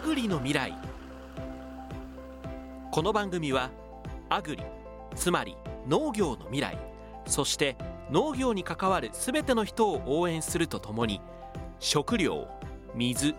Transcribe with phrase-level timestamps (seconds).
[0.00, 0.74] アグリの未来。
[2.90, 3.70] この番組は
[4.30, 4.62] アグリ
[5.14, 6.78] つまり農業の未来
[7.26, 7.76] そして
[8.10, 11.20] 農業に関わる全ての人を応援するとともに
[11.80, 12.48] 食料
[12.94, 13.34] 水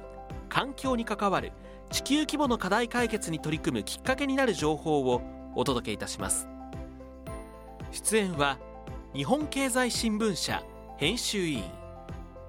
[0.49, 1.51] 環境に関わる
[1.89, 5.23] 地球規模の課題解決に取り組むきっかけになる情報を
[5.55, 6.47] お届けいたします。
[7.91, 8.59] 出演は
[9.15, 10.63] 日本経済新聞社
[10.97, 11.63] 編集委員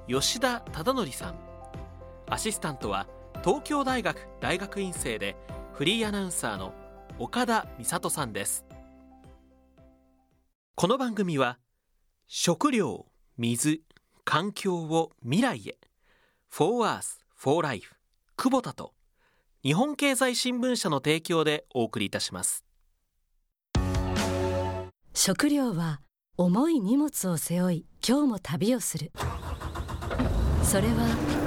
[0.07, 1.35] 吉田忠則さん。
[2.29, 3.07] アシスタントは
[3.41, 5.37] 東京大学大学院生で
[5.73, 6.75] フリーアナウンサーの
[7.19, 8.65] 岡田美里さんです。
[10.75, 11.59] この番組は
[12.29, 13.07] 食料
[13.37, 13.83] 水
[14.25, 15.79] 環境を未来へ
[16.49, 17.95] For Earth for Life
[18.37, 18.95] 久保田と
[19.63, 22.65] 日本経済新聞社の提供でお送りいたします。
[25.15, 26.01] 食料は
[26.37, 29.13] 重い荷物を背負い今日も旅をする。
[30.63, 31.42] それは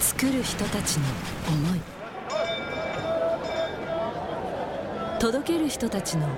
[0.00, 1.04] 作る人たちの
[1.48, 1.80] 思い。
[5.20, 6.28] 届ける人たちの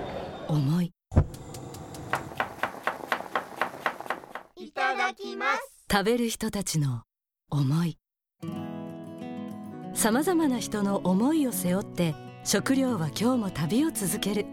[0.49, 0.93] 思い。
[4.57, 5.85] いただきます。
[5.91, 7.03] 食べる人たちの
[7.51, 7.99] 思い。
[9.95, 12.15] さまざまな人の思いを背負って
[12.45, 14.47] 食料は今日も旅を続ける。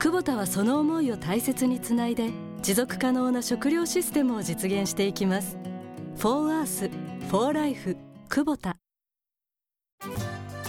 [0.00, 2.30] クボタはその思いを大切につないで
[2.62, 5.58] 持続可能な食料システムを実現していきます
[6.16, 7.96] 「フォーアースフォーライフ
[8.28, 8.76] 久保田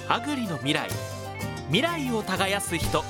[0.08, 0.90] アグリの未来。
[1.68, 3.04] 未来を耕す人。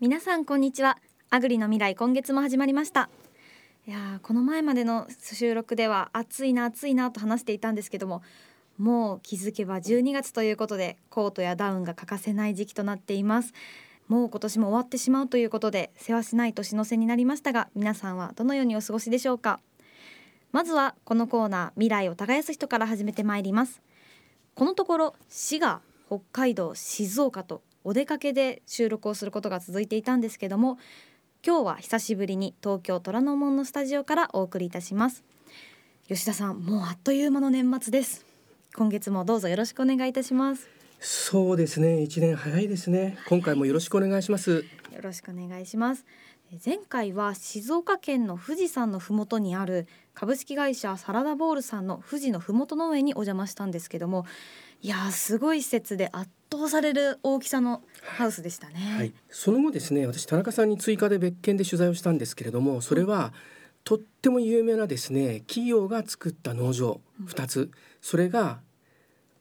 [0.00, 0.98] 皆さんこんにちは。
[1.30, 3.08] アグリの未来今月も始まりました。
[3.86, 8.22] いやこの前までの収録では暑いな暑いなと話していたんですけども
[8.78, 13.52] もう気づけば12月ということでコートやダウンが欠かせない時期となっています
[14.08, 19.60] もう今年も終わってしまうということで世話しない年の瀬になりましたが皆さんはどのようにお過ごしでしょうか？
[20.50, 23.80] まずはこのコーナー未来を耕す人から始めてまいります。
[24.54, 30.78] このところ滋賀北海道静岡とお出かけで収録をすることが続いていたんですけども
[31.44, 35.24] 今日は久しぶりに東京虎ノ門のスタジオからお送りいたします。
[36.06, 38.26] 吉田さんもうあっという間の年末です。
[38.74, 40.81] 今月もどうぞよろしくお願いいたします。
[41.04, 42.00] そうですね。
[42.00, 43.18] 一年早いですね。
[43.28, 44.64] 今回もよろしくお願いします。
[44.94, 46.06] よろしくお願いします。
[46.64, 54.26] 前回は静岡県の富士山のふもとにある株式会社サラダボールさんの富士のふもと農園にお邪魔したんですけども
[54.80, 63.32] いやすごい施設で圧倒される大きさのハウスでしたね、はい、その後ですね私田中さんに追加で別件で取材をしたんですけれどもそれは、
[63.82, 67.70] とっても有名なですね企業が作った農場2つ、
[68.02, 68.60] それが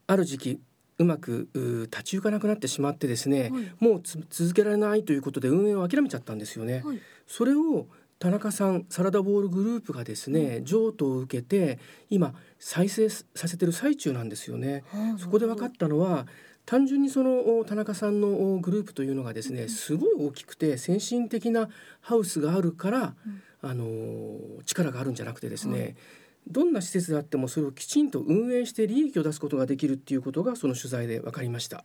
[0.07, 0.61] ある時期
[1.01, 1.49] うまく
[1.91, 6.81] 立ち行かなくなってしまってですね、はい、もう続けられないということで運営を諦めちゃったんですよね。
[6.85, 7.87] はい、それを
[8.19, 11.79] 田中さんサラダボールグループがですね、譲渡を受けて
[12.09, 14.83] 今再生させてる最中なんですよね。
[15.17, 16.27] そこで分かったのは
[16.65, 21.69] 単純にその田中さんのグループというのがですねすごい大きくて先進的な
[21.99, 23.15] ハウスがあるから、
[23.63, 25.95] あの力があるんじゃなくてですね、
[26.47, 31.83] どんな施設であってもそれをきちんと運営して利益を出すことができるっていうことがその取材で分かりました。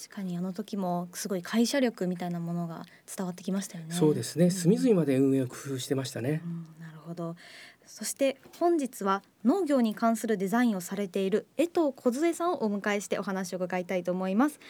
[0.00, 2.86] 確かにあの時もすごい会社力みたいなものが
[3.16, 3.94] 伝わってきましたよね。
[3.94, 4.50] そうですね。
[4.50, 6.40] 隅々まで運営を工夫してましたね。
[6.44, 7.34] うん、なるほど。
[7.84, 14.60] そして本日は農業に関するデザインをされている江藤梢さんをお迎えしてお話を伺いたいと思います。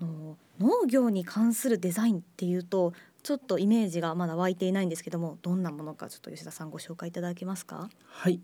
[0.00, 2.92] あの農業に関するデザインっていうと
[3.22, 7.88] ちょっとイメージがまだ湧いていないんですけどもどんなものかちょっと吉田さんご紹介いただけますか？
[8.04, 8.40] はい。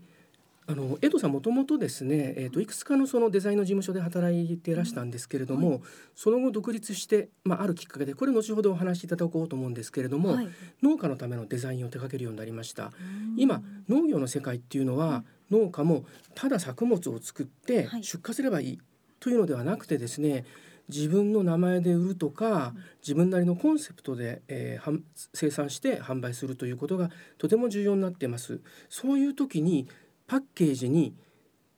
[0.69, 5.81] あの江戸さんもともとですね、えーと、いくつかのそのデザインの事務所で働いていらしたんですけれども、はい、
[6.15, 10.47] その後独立して、まあ、あるきっかけでこれ後ほどお話しいただこうと思うんですけれども、はい、
[10.83, 12.91] 農家のためのデザインを手掛けるようになりました。
[13.35, 18.79] 今農業の世界っていうのは、農家もただ作物を作って出荷すればいい
[19.19, 20.45] というのではなくてですね、
[20.87, 25.01] 自分の名前で売るとか自分なりのコンセプトで、えー、
[25.33, 28.59] 生産して販売するということがとても重要になっています。
[28.89, 29.87] そういう時に
[30.29, 31.15] パッケージに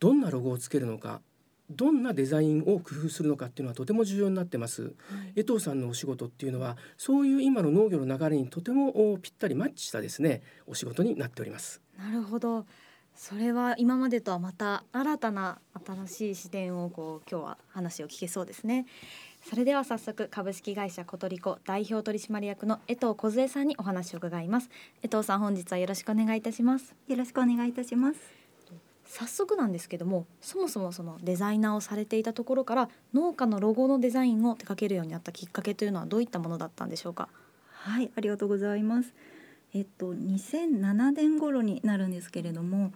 [0.01, 1.21] どんなロゴをつけるのか
[1.69, 4.94] どんなデザインを工夫するのかっていうのはとても重要になってます、はい、
[5.38, 11.81] 江藤さんのお仕事っていうのはそういう今の農業の流れにとてもぴったりマッチしたですねお仕事になっております。
[11.98, 12.65] なるほど。
[13.15, 18.86] それは今までとはまた新たな新しい視点をこう今日は話を聞けそうですね。
[19.50, 24.69] それでは早速株式会社コトリコ代表取締役の江藤梢さんにお話を伺います。
[25.03, 26.95] 江藤さん本日はよろしくお願いいたします。
[27.07, 28.41] よろしくお願いいたします
[29.13, 37.28] 早速なんですけどもそもそもそのデザイナーをされていたところから農家のロゴのデザインを手掛けるようになったきっかけというのはどういったものだったんでしょうか？
[37.72, 39.13] はいありがとうございます。
[39.74, 42.94] えっと2007年頃になるんですけれども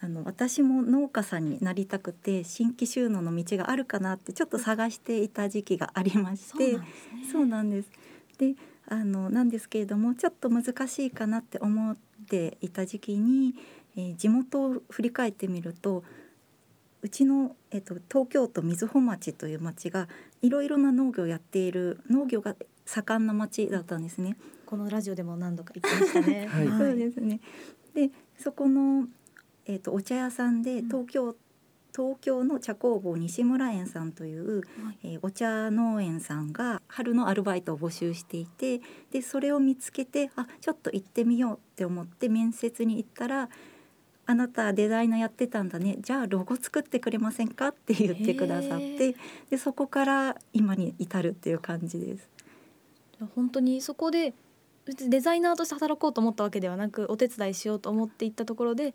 [0.00, 6.78] あの私も農家さんになりたくて新規収納の道があるかなってちょっと探していた時期がありまして
[7.32, 7.90] そうなんです。
[8.38, 8.54] で
[8.86, 11.96] あのなんですけれどもちょっと難しいかなって思っ
[12.28, 13.54] ていた時期に、
[14.00, 16.02] えー、地元を振り返ってみると
[17.02, 20.08] うちの、えっと、東京都瑞穂町という町が
[20.42, 24.36] いろいろな農業をやっている農業が盛んな町だったんですね。
[24.66, 26.46] このラジオでも何度か言ってましたね。
[26.50, 27.40] はい、そうですね。
[27.94, 29.08] で、そこの
[29.66, 31.36] えっ、とお茶屋さんで東京、うん、
[31.94, 34.62] 東京の茶工房西村園さんという、は
[34.92, 38.80] い、えー、お茶農園さんが春のアルバイトを募集していて、
[39.10, 43.48] でそれを見つけて、あ、ちょっと行ってみようって思って面接に行ったら。
[44.30, 45.96] あなたデザイナーやってたんだね。
[46.00, 47.68] じゃあロゴ作ってくれませんか？
[47.68, 49.16] って言ってくださって。
[49.50, 52.28] でそこから今に至るっていう感じです。
[53.34, 54.32] 本当にそこで
[54.86, 58.94] デザイナーとして働こうと思ったわけではなくお手伝いしようと思っていったところで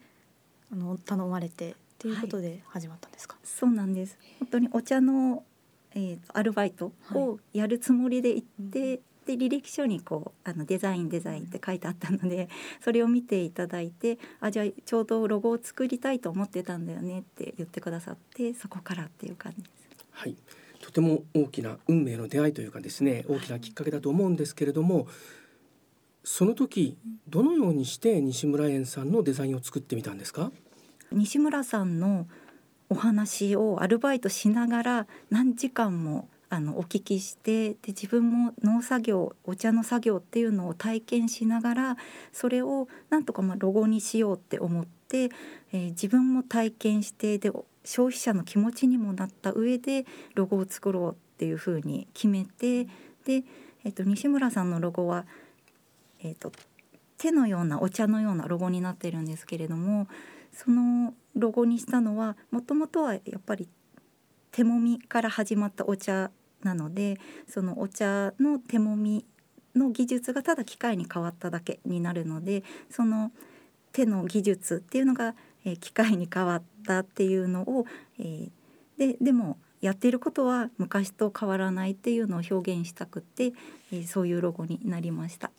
[0.72, 4.18] あの頼まれてっていうことで始まったんですか、はい、そうなんです。
[4.40, 5.44] 本当にお茶の、
[5.94, 12.48] えー、アルバイトをやるつもりで行って、はいで履歴書にこうあのデザインデザインって書いてあったので
[12.82, 20.06] それを見ていただいてあじゃあちょうどロゴを作りたいと思ってたんだよねって言ってくださってそこからっていう感じです。
[20.12, 20.36] はい。
[20.82, 25.08] とても大きな運命の出会いというかですね大きなきっかけだと思うんですけれども
[26.24, 26.98] その時
[27.28, 30.52] どのようにして西村園さんのデザインを作ってみたんですか？
[31.12, 32.28] 西村さんの
[32.90, 41.98] お話をアルバイトしながら何時間もあのお聞きしてで自分も農作業お茶の作業っていうのを体験しながら
[42.32, 47.52] それをなんとかまあロゴにしようって思って、えー、自分も体験してで
[47.84, 53.44] 消費者の気持ちにもなった上でロゴを作ろうっていうふうに決めてで、
[53.84, 55.26] えー、と西村さんのロゴは、
[56.24, 56.54] えーと、
[57.18, 60.08] 手のようなお茶のようなロゴになってるんですけれども
[60.54, 63.68] そのロゴにしたのはもともとはやっぱり
[64.54, 66.32] 手もみから始まったお茶
[66.66, 69.24] なのでそのお茶の手もみ
[69.76, 73.32] の技術がただ機械に変わっただけになるのでその
[73.92, 77.86] 手の技術っていうのが、えー、機械に変わったっていうのを、
[78.20, 78.50] えー、
[78.98, 83.54] ででもやっていることは昔と変わらないっていうのを表現したくて、
[83.92, 85.52] えー、そういうロゴになりました。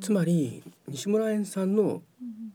[0.00, 2.02] つまり西村園さんの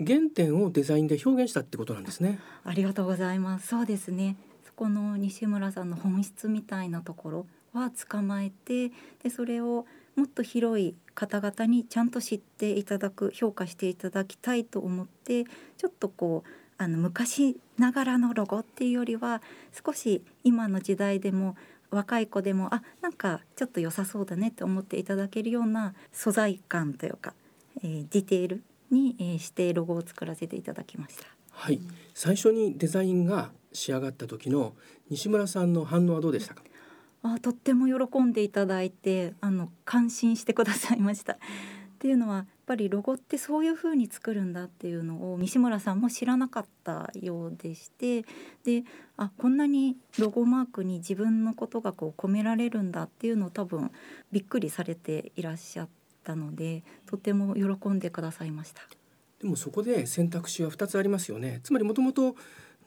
[0.05, 2.39] 原点をデザインで表現したってことなんですね。
[2.63, 3.67] ありがとうございます。
[3.67, 4.35] そうですね。
[4.75, 8.91] この西村さんの本質みたいなところは捕まえて
[9.23, 9.85] でそれを
[10.15, 15.43] もっと広い方々にちゃんと知っていただく評価していただきたいと思って
[15.77, 19.41] ちょっとこうあの昔ながらのロゴっていうよりは
[19.85, 21.55] 少し今の時代でも
[21.89, 27.33] 若い子でもあなんかちょっと良さそうだねって思っていただけるような素材感というか、
[27.81, 31.25] えー、ディテールに、え、してロゴを作らせていただきました。
[31.51, 31.79] はい、
[32.13, 34.73] 最初にデザインが仕上がった時の
[35.09, 36.63] 西村さんの反応はどうでしたか？
[37.23, 41.33] あとっても喜んでいただいてあの感心してくださいました。
[41.95, 48.25] っていうのはやっぱりロゴってそういう風に作るんだっていうのを西村さんも知らなかったようでして
[48.63, 48.83] で
[49.17, 53.91] あこんなにロゴマークに自分のことがこう込められるんだっていうのを多分
[54.31, 55.89] びっくりされていらっしゃっ
[56.23, 58.81] たのでとても喜んでくださいました。
[59.39, 61.59] でもそこで選択肢は2つありますよね。
[61.63, 62.35] つまりもともと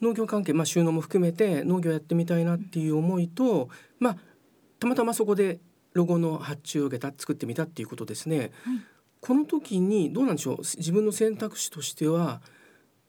[0.01, 4.17] 農業関係、まあ、収納も含めて農業やってみたいなっていう思いと、まあ、
[4.79, 5.61] たまたまそこで
[5.95, 8.39] ロゴの発注を受けた作ってみたっていうことですね。
[8.39, 8.51] はい、
[9.21, 10.59] この時にどうなんでしょう？
[10.59, 12.41] 自分の選択肢としては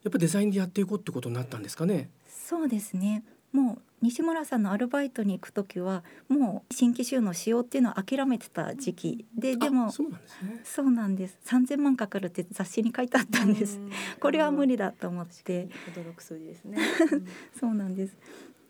[0.03, 2.09] やっぱデザインでやっていこうってことになったんですかね？
[2.27, 9.25] そうですねもう西村さんのアルバイトに行く時はもう新規収納しようっていうのを諦めてた時期。
[9.35, 10.61] ででもそうなんですね。
[10.63, 11.37] そうなんです。
[11.45, 13.79] 3000万かかるって雑誌に書いてあったんです。
[14.21, 15.67] これは無理だと思って。
[15.93, 16.77] 驚く数字ですね、
[17.59, 18.15] そうなんです。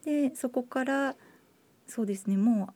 [0.03, 1.15] でそこから
[1.87, 2.73] そうですねも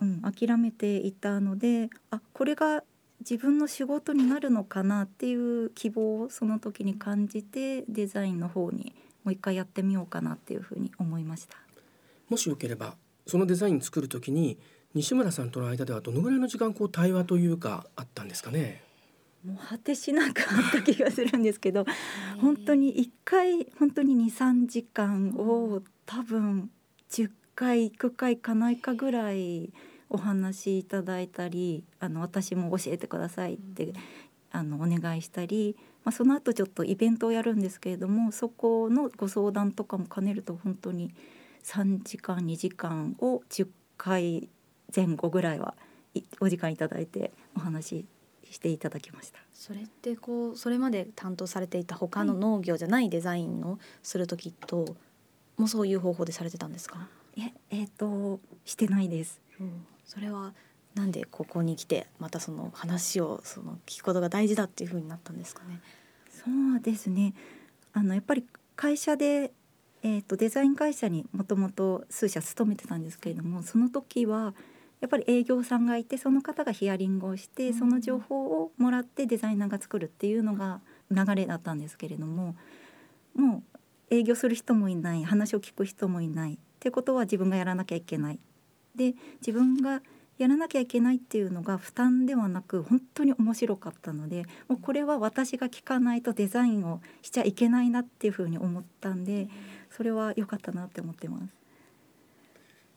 [0.00, 2.82] う、うん、諦めていたのであこれが
[3.20, 8.94] 自分の仕事になるのかなっていう希望をその時に感じてデザインの方に
[9.26, 11.58] もう一回やってみようかなっていうふうに思いました。
[12.28, 12.94] もしよければ
[13.26, 14.56] そのデザイン作る時に
[14.94, 18.84] 西村さんとの間ではどのぐらいの時間こう対話というかあったんですかね？
[19.44, 21.84] もう果てしなくあった気がするんですけど
[22.40, 26.70] 本当に1回本当に23時間を多分
[27.10, 29.72] 10回行くか行かないかぐらい
[30.08, 33.92] お話しいただいたりあの私も教えてくださいって
[34.56, 41.12] あのお願いしたり、まあ、その後ちょっとイベントをやるんですけれどもそこのご相談とかも兼ねると本当に
[41.62, 44.48] 3時間2時間を10回
[44.94, 45.74] 前後ぐらいは
[46.40, 48.06] お時間いただいてお話し
[48.52, 49.40] していただきました。
[49.52, 54.96] それってこうそれまで担当されていた他の農業じゃないデザインのする時と、
[55.56, 57.08] もそういう方法でされてたんですか？
[57.36, 60.54] ええー、としてないです、うん、それは
[60.96, 65.80] なんでここに来てまたその話をその聞くことが大事だっていうふうになったんですかね。
[66.30, 67.34] そうですね。
[67.92, 69.52] あのやっぱり会社で
[70.02, 74.54] えーと、デザイン会社にもともと数社勤めてたんですけれどもその時は
[75.00, 82.56] やっぱり営業さんがいてその方がヒアリングをして、その情報をもらってデザイナーが作るっていうのが流れだったんですけれども
[83.34, 83.62] も
[84.10, 88.38] う営業する人もいない話を聞く人もいないってことは自分がやらなきゃいけない。
[88.94, 90.02] で自分が
[90.38, 99.48] やらなきゃいけないっていうのが負担ではなく本当に面白かったのでもうこれは私が聞かないとデザインをしちゃいけないなっていうふうに思ったんで
[99.90, 101.44] それは良かったなって思ってます。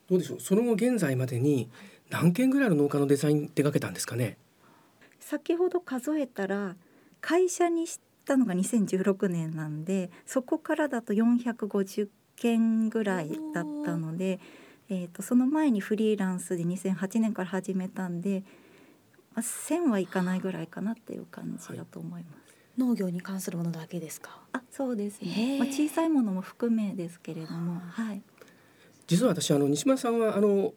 [0.09, 0.39] どうでしょう？
[0.41, 1.69] その後現在までに
[2.09, 4.37] 何件ぐらいの農家のデザイン手掛けたんですかね？
[5.19, 6.75] 先ほど数えたら
[7.21, 14.41] 会社にしたのが2016年なんでそこからだと450件ぐらいだったので。
[14.89, 18.43] えーと、その前にフリーランスで2008年から始めたんで、
[19.35, 22.33] まあ、1,000はいかないぐらいかなっていう感じだと思います。
[22.33, 24.39] はい農業に関するものだけですか？
[24.53, 25.57] あ、そうですね。
[25.59, 28.21] まあ小さいものも含めですけれども、はい。
[29.05, 30.73] 実は私あの西村さんはあの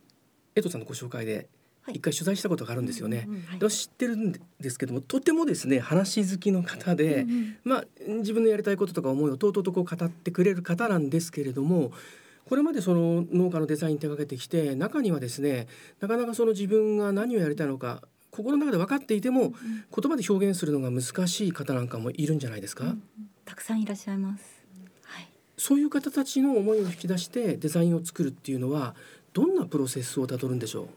[0.56, 1.46] 江藤さんのご紹介で
[1.90, 3.28] 一回取材したことがあるんですよね。
[3.46, 11.92] はい、知ってるんですけどもとてもですね話好きの方で、うんうん、まあ自分のやりたいこととか思いをとうとうとこう語ってくれる方なんですけれども
[12.48, 15.68] これまでその農家のデザイン手掛けてきて中にはですね
[16.00, 23.02] なかなかその自分が何をやりたいのか心の中で分かっていても、言葉で表現するのが難しい方なんかもいるんじゃないですか、うんうん、
[23.44, 24.44] たくさんいらっしゃいます、
[25.04, 28.94] はい、そういう方たちの思いを引き出してデザインを作るっていうのは
[29.34, 30.88] どんなプロセスをたどるんでしょう？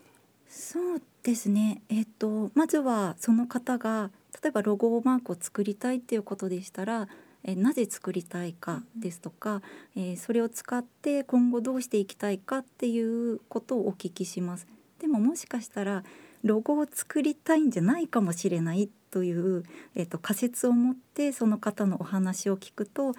[0.48, 1.82] そうですね。
[1.90, 4.12] えっ、とまずはその方が
[4.42, 7.10] 例えばロゴマークを作りたいっていうことでしたら
[7.48, 9.62] えなぜ作りたいかですとか、
[9.96, 14.68] え、それを使って今後どうしていきたいかっていうことをお聞きします。
[15.00, 16.04] でももしかしたら
[16.44, 19.64] ロゴを作りたいんじゃないかもしれないという、
[19.96, 23.14] えーと、仮説を持ってその方のお話を聞くと、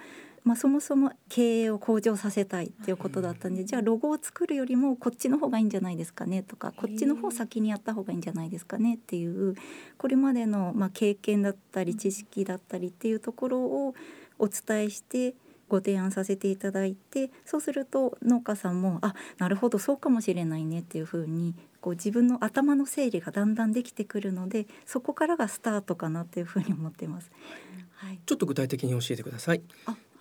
[0.47, 9.55] まあ、そもそも経営を向上させたいっていうことだったんで、じゃあロゴを作るよりもこっちの方がいいんじゃないですかねとかこっちの方先にやった方がいいんじゃないですかねっていう
[9.97, 13.93] これまでのまあ経験だったり知識だったりっていうところを
[14.39, 15.35] お伝えして
[15.67, 27.31] ご提案させていただいてそうすると農家さんもあなるほどそうかもしれないねっていうふうにこう自分の頭の整理がだんだんできてくるのでそこからがスタートかなっていうふうに思ってます。
[27.97, 29.61] はい、ちょっと具体的に教えてください。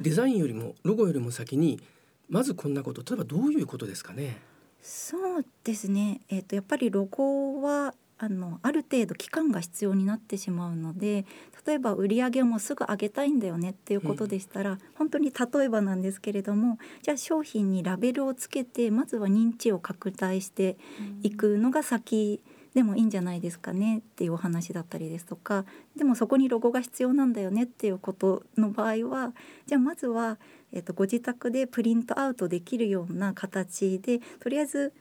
[0.01, 1.81] デザインよりもロゴよりも先に
[2.29, 4.39] まずこんなこと例えばどういうことですかね？
[4.83, 6.21] そうですね。
[6.29, 11.27] えっ、ー、とやっぱりロゴはあのある程度期間が必要になってしまうので
[11.67, 20.79] 例えば売り上げをもうすぐ上げたいんだよねっていうことでしたら、うん、本当に例えばなんですけれどもじゃあ商品にラベルをつけてまずは認知を拡大して
[21.23, 22.41] いくのが先
[22.77, 25.65] でもいいんじゃないですかねっていうお話だったりですとか
[25.97, 29.33] でもそこにロゴが必要なんだよねっていうことの場合は
[29.67, 30.37] じゃあまずは、
[30.75, 34.93] えー、とご自宅でプリントアウトできるような形でとりあえず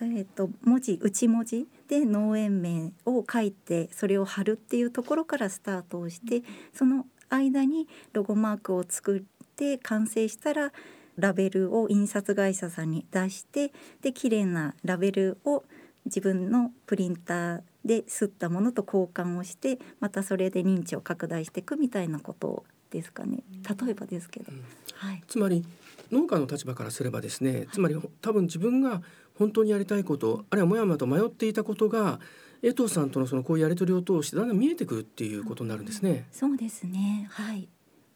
[0.00, 6.42] えーと、文字内文字で農園名を書いてそれを貼るっていうところからスタートをして
[6.72, 9.22] その間にロゴマークを作っ
[9.54, 10.72] て完成したら
[11.18, 15.62] ラベルを印刷会社さんに出してで綺麗なラベルを
[16.04, 23.42] 自分のプリンターで刷ったものと交換をしてまたそれで認知を拡大していくみたいなことですかね。
[23.84, 24.62] 例えばですけど、うん、
[24.94, 25.64] はい、つまり
[26.10, 29.02] 農家の立場からすればですねつまり多分自分が
[29.38, 32.20] 本当にやりたいことあるいはもやもやと迷っていたことが
[32.62, 36.26] 江藤さんとのそのこういうやり取りを通してだんだん見えてくるっていうことになるんですね。
[36.30, 37.26] そうですね。
[37.30, 37.68] はい。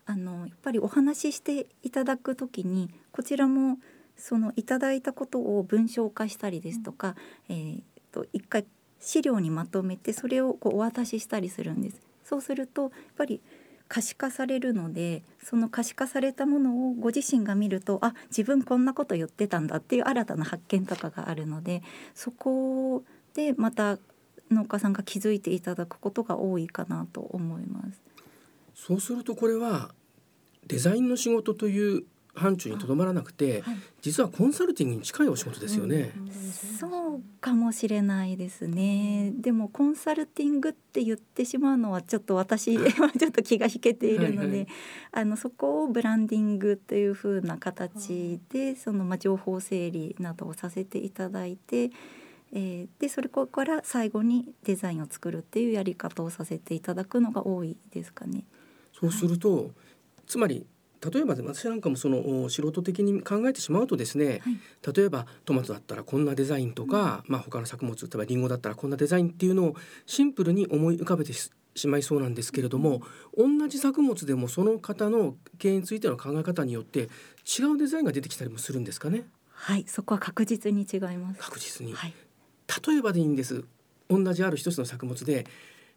[0.09, 3.79] あのやっぱりお話ししていただくときにこちらも
[4.17, 7.17] そのいただいたことを文章化したりですとか、
[7.49, 7.83] うん、えー、
[8.13, 8.65] と一回
[9.01, 12.01] 資料にまとめてそれをこうお渡ししたりするんです。
[12.25, 13.41] そうするとやっぱり
[13.89, 21.83] 可視化されるのでその可視化されたものをご自身が見るとあ自分こんなこと言ってたんだっていう新たな発見とかがあるので
[22.15, 23.05] そこ
[23.35, 23.99] でまた
[24.51, 28.01] 農家さんが気づいていただくことが多いかなと思います。
[28.75, 29.93] そうするとこれは
[30.67, 32.05] デザインの仕事という
[32.37, 36.27] 範疇にとどまらなくて、はい、実はコンサルティングに近いお仕事ですよね、うん
[36.77, 39.33] そうかもしれないですね。
[39.35, 44.67] でもコンサルティングって言ってしまうのはちょっと私 はちょっと気が引けているのではい、
[45.13, 51.91] あのそこをブランディングというふうな形でそのまあ情報整理などをさせていただいて
[52.53, 58.45] えー、でそれから最後にデザインを作るっていうやり方をさせていただくのが多いですかね。
[58.99, 59.71] そうすると、はい、
[60.27, 60.65] つまり
[61.11, 71.51] 例えば私なんかもその素人的に考えてしまうとですね、はい、例えばトマトだったらこんなデザインとか、うん、まあ他の作物例えばリンゴだったらこんなデザインっていうのをシンプルに思い浮かべてし
[71.89, 73.03] まいそうなんですけれども、
[73.37, 77.09] うん、同じ作物でもその方の経営についての考え方によって
[77.59, 79.25] 違うデザインが出てきたりもするんですかね？
[79.53, 81.41] はい、そこは確実に違います。
[81.41, 81.95] 確実に。
[81.95, 82.15] はい、
[82.87, 83.65] 例えばでいいんです。
[84.09, 85.47] 同じある一つの作物で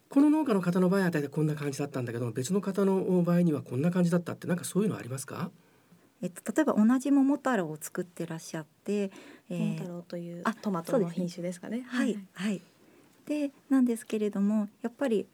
[0.09, 5.51] この農家の方の場合は大体こんな感じだったんだけど別の方の場合にはこんな感じだったってなんかそういうのありますか？
[6.21, 9.11] えっと、例えば同じ桃太郎を作ってらっしゃって、
[9.49, 11.85] えー、桃太郎というトマトの品種ですかね。
[11.87, 12.61] はい、はい、
[13.25, 15.27] でなんですけれどもやっぱり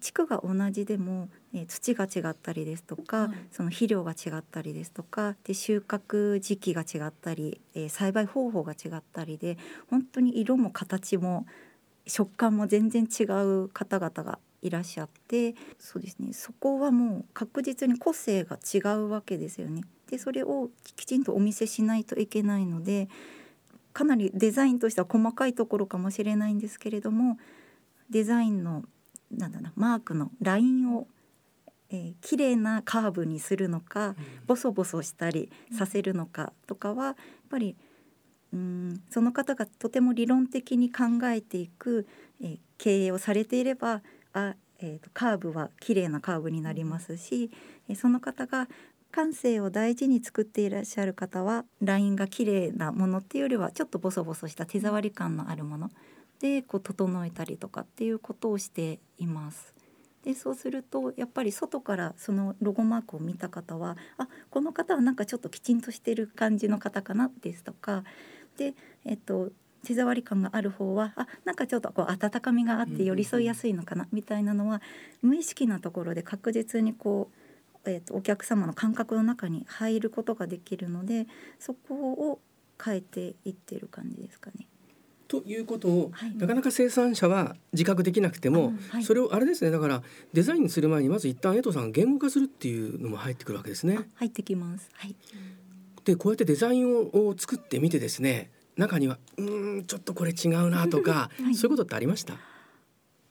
[0.00, 9.58] 地区が同じでも、えー、土が違ったりですとか、はい、その肥料が違ったりですとかで収穫時期が違ったり、えー、栽培方法が違ったりで
[9.90, 11.44] 本当に色も形も
[12.06, 19.82] 食感も全然違う方々がいらっしゃってそうですねそこはもう確実に個性が違うわけですよね。
[20.10, 23.08] でそれをきちんとお見せしないといけないので
[23.92, 27.38] かなりデザインとしては細かいところかもしれないんですけれども
[28.10, 28.84] デザインの
[29.30, 31.06] なんだなマークのラインを
[31.94, 34.16] えー、綺麗なカーブにするのか、
[34.46, 37.14] ボソボソしたりさせるのかとかはやっ
[37.50, 37.91] ぱりうん
[38.52, 42.06] うんその方がとても理論的に考えていく、
[42.42, 47.50] えー、経営をされていればあ、えーと、カーブは綺麗なカーブになりますし、
[47.88, 48.68] えー、その方が
[49.10, 55.90] 感性を大事に作っていらっしゃる方はラインが綺麗なものっていうよりはちょっとボソボソした手触り感のあるもの
[56.40, 59.74] でこう整えたりとかっていうことをしています。
[60.24, 68.04] でそうするとやっぱり外からそのロゴマークを見た方はあこの方はなんかちょっときちんとしてる感じの方かなですとか
[68.56, 69.50] で、えっと、
[69.84, 74.06] 手触り感がある方はあなんかちょっとこう温かみがあって寄り添いやすいのかな？
[74.12, 74.80] みたいなのは
[75.22, 77.30] 無意識なところで確実にこ
[77.84, 81.26] う、えっと、お客様の感覚の中に入ることができるので
[81.58, 82.40] そこを
[82.82, 84.68] 変えていってる感じですかね。
[85.26, 90.02] ということを、はい、なかなか生産者は自覚できなくても、はい、それをあれですねだから
[90.34, 93.98] デザインする前にまず一旦江藤さん言語化するっていうのも入ってくるわけですね。
[94.16, 94.90] 入ってきます。
[94.92, 95.16] はい。
[96.04, 102.34] でこうやってデザインを作ってみてですね中にはうんちょっとこれ違うなとか、はい、そういうことってありました？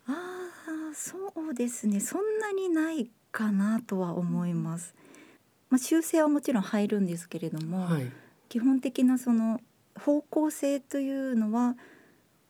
[0.08, 1.18] あそ
[1.50, 4.94] うですねそんなにないかなとは思います。
[5.70, 8.12] まあ、修正はもちろん入るんですけれども、はい、
[8.50, 9.62] 基本的なその
[9.96, 11.76] 方向性というのは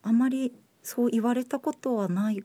[0.01, 2.43] あまりそう言われたことはない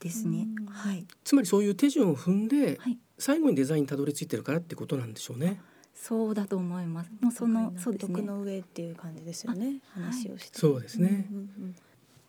[0.00, 0.48] ですね。
[0.68, 1.06] はい。
[1.24, 5.62] つまりそういう手順を踏んで、はい、最後にデザインにたどり着いてるからってことなんでしょうね。
[6.02, 7.10] そうだと思います。
[7.20, 8.22] もうそのそうですね。
[8.22, 9.76] の上っていう感じですよね。
[9.94, 10.58] 話をして。
[10.58, 11.28] そうですね。
[11.30, 11.76] うんうんうん、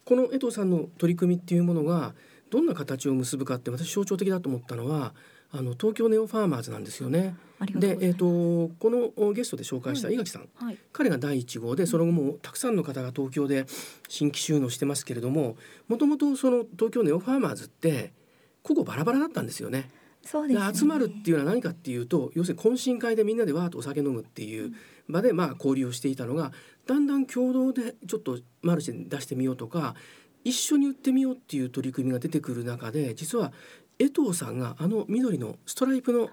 [0.05, 2.13] この江藤さんの取り組みっていうものが
[2.51, 5.15] どんな形を結ぶかって私象徴的だと思ったのは
[5.51, 7.36] あの東京ネオファーマーズなんですよね。
[7.73, 13.65] で、えっ、ー、とこのゲストで紹介した井垣さん、はい、彼が第一号でその後もたくさんの方が東京で
[14.07, 15.55] 新規収納してますけれども、
[15.88, 18.13] もともとその東京ネオファーマーズって
[18.62, 19.89] 個々バラバラだったんですよね。
[20.25, 24.73] そうです、ね、集まるっていうのは何かっていうと要するに懇親会でみんなでわーっとお酒飲むっていう
[25.09, 26.51] 場でまあ交流をしていたのが
[26.88, 29.95] だんだん共同でちょっとマルシェに出してみようとか
[30.43, 33.53] 一緒に売ってみようっていう取り組みが出てくる中で実は
[33.99, 36.29] 江藤さんがあの緑のストライプの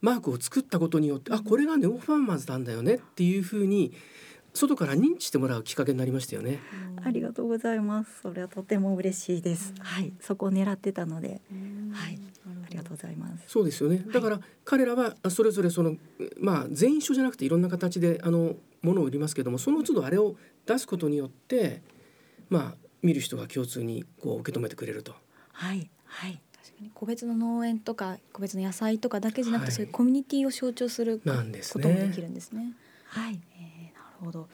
[0.00, 3.92] マークを作ったことによって、あこれがネオファーマーズなんだよねっていうふうに
[4.58, 6.58] 外から認知してもらうきっかけになりましたよね。
[7.02, 8.20] ありがとうございます。
[8.22, 9.72] それはとても嬉しいです。
[9.78, 11.40] はい、そこを狙ってたので、
[11.92, 12.18] はい、
[12.66, 13.44] ありがとうございます。
[13.46, 14.04] そうですよね。
[14.12, 15.96] だから彼らはそれぞれその
[16.38, 21.82] まあ全員一緒じゃなくていろんな形であのものを売りますけども、その都度あれを出すことによって
[22.50, 25.14] まあ見る人が共通にこう受け止めてくれると。
[25.52, 26.40] はいはい。
[26.94, 31.30] 個別の農園とか個別の野菜とかだけじゃなくて、はい、そういうコミュニティを象徴するこ
[31.80, 32.72] ともできるんですね。
[33.06, 33.77] はい、えー、
[34.24, 34.48] ほど。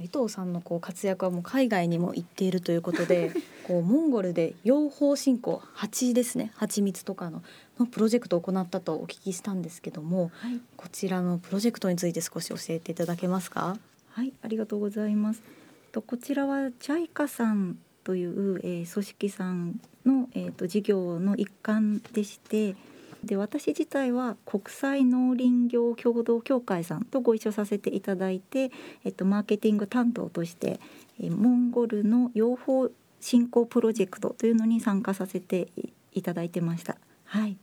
[0.00, 3.32] 伊藤さんのこう活躍はもう海外にも行っているということで
[3.66, 6.52] こうモンゴルで養蜂振興蜂ですね。
[6.54, 7.42] 蜂蜜とかの
[7.78, 13.76] のプロジェクトを行ったとお聞きしたんですけども、はい、こちらのプロジェクトについて少し教えていただけますか？
[14.10, 15.42] はいありがとうございます。
[15.90, 22.76] とこちらはチャイカさんという、えー、組織さんの、えーと、事業の一環でして
[23.24, 28.70] で私自体は国際農林業協同協会さんとご一緒させていただいて、
[29.04, 30.80] えっと、マーケティング担当として、
[31.20, 35.68] えモンゴルの養蜂振興プロジェクトというのに参加させて
[36.12, 36.96] いただいてました。
[37.24, 37.56] はい、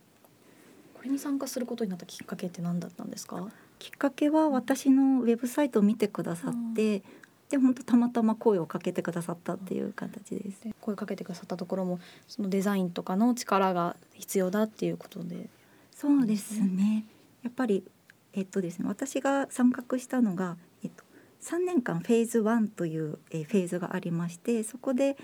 [0.94, 3.48] これに参加することになったきっかけって何だったんですか？
[3.78, 7.02] きっかけは私のウェブサイトを見てくださって、
[7.50, 10.68] で本当たまたま声をかけてくださったっていう形です。
[10.80, 15.48] 声かけてくださったところもそのデザインとかの力が必要だっていうことで。
[15.92, 17.04] そうですね。
[17.42, 17.84] やっぱり
[18.32, 21.04] えっとですね私が参画したのがえっと
[21.40, 25.16] 3年間フェーズ1という、えフェーズがありましてそこで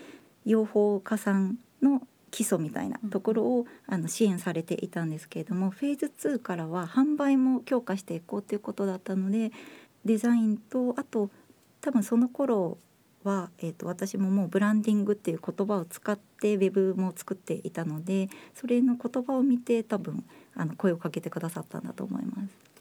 [0.45, 9.53] 養蜂家さんの基礎みたいなところを、あの支援されていたんですけれどもフェーズ2からは販売も強化していこうということだったので
[10.05, 11.31] デザインとあと
[11.83, 12.79] 多分その頃
[13.25, 22.73] は、えーと、私ももうブランディングっていう言葉を使ってウェブも作っていたのでそれの言葉を見て多分あの声をかけてくださったんだと思います。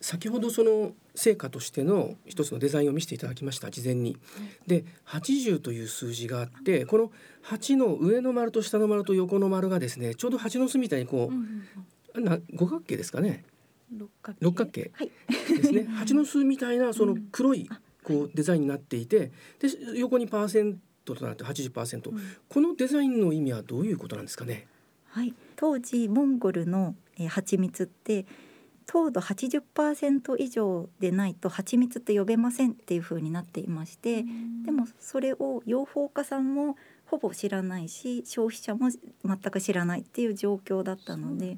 [0.00, 4.18] 先ほどその成果としての一つのデザインを見せていただきました事前に。
[4.66, 7.10] で80という数字があってこの
[7.44, 11.30] 8の上の丸と下の丸と横の丸がですねちょうど8の巣みたいにこ
[12.14, 13.44] う、な五角形ですかね
[13.98, 14.10] 六
[14.54, 14.92] 角形？
[15.48, 17.68] ですね、蜂の巣みたいなその黒い
[18.02, 24.66] こうデザインになっていてで横にパーセントとなって80%、うん、このデザインの意味はどういうことなんですかね？
[25.08, 25.34] はい。
[25.56, 28.26] 当時モンゴルの、えー、蜂蜜って
[28.86, 36.76] 糖度80%以上でないと蜂蜜って呼べませんっていう風になっていまして、うん、でもそれを養蜂家さんも
[37.06, 38.90] ほぼ知らないし消費者も
[39.24, 41.56] 全く知らないっていう状況だったので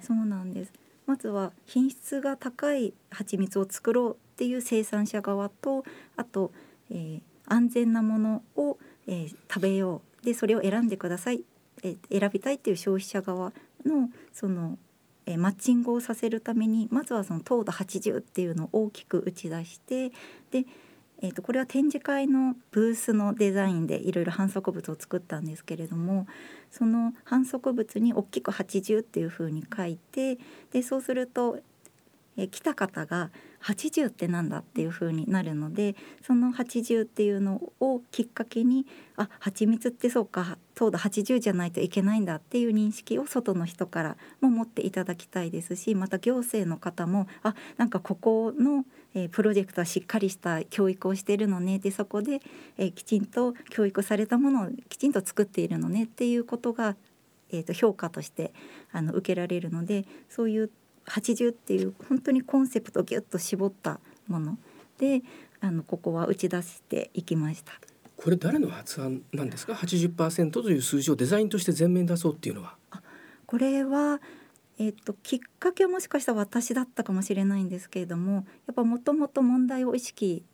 [0.00, 5.84] そうなんです、ね、まずは品質が高い蜂蜜を作ろうっていう生産者側と
[6.16, 6.52] あと、
[6.90, 10.26] えー、安全なものを、えー、食べよう。
[10.26, 11.44] でそれを選んでください、
[11.84, 13.52] えー、選びたいっていう消費者側
[13.84, 14.76] のその、
[15.24, 20.10] えー、マッチングをさせるためにまずはその糖度80っていうのを大きく打ち出して
[20.50, 20.66] で
[21.22, 26.26] えー、とこれは展示会のブースのデザインでいろいろ反則物を作ったんですけれども
[26.70, 30.38] その反則物に大きく80っていうふうに書いて
[30.72, 31.58] でそうすると、
[32.36, 33.30] えー、来た方が
[33.62, 48.84] 80ってなんだっていう風になるのでその80っていうのをきっかけにあ蜂蜜ってそうか糖度80じゃないといけないんだっていう認識を外の人からも持っていただきたいですしまた行政の方もあなんかここの、
[49.16, 51.78] えー、プロジェクトはしっかりした教育をしているのね。
[51.78, 52.42] でそこで、
[52.76, 56.04] えー、きちんと教育されたものをきちんと作っているのね。
[56.04, 56.96] っていうことが、
[57.50, 58.52] えー、と評価として
[58.92, 60.70] あの受けられるのでそういう
[61.06, 64.58] 80っていう本当にコンセプトをギュッと絞ったもの。
[64.98, 65.22] で
[65.60, 67.72] あのここは打ち出していきました。
[68.18, 72.76] これ誰の発案なんですか？80%という数字をデザインとして前面に出そうっていうのは。
[73.46, 74.20] これは
[74.78, 80.44] えっと、きっかけはもしかしたら私だったかもしれないんですけれどもやっぱもともと問題を意識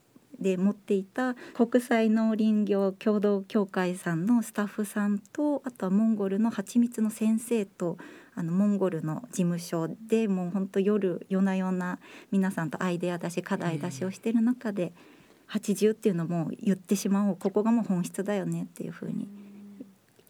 [0.40, 7.98] で持っていた国際農林業協同協会さんのスタッフさんとあとはモンゴルの蜂蜜の先生と
[8.34, 11.98] あのモンゴルの事務所でもう本当夜夜な夜な
[12.30, 14.92] 皆さんとアイデア出し課題出しをしてる中で、
[15.52, 19.28] 80っていうのも言ってしまおうここがもう本質だよねっていうふうに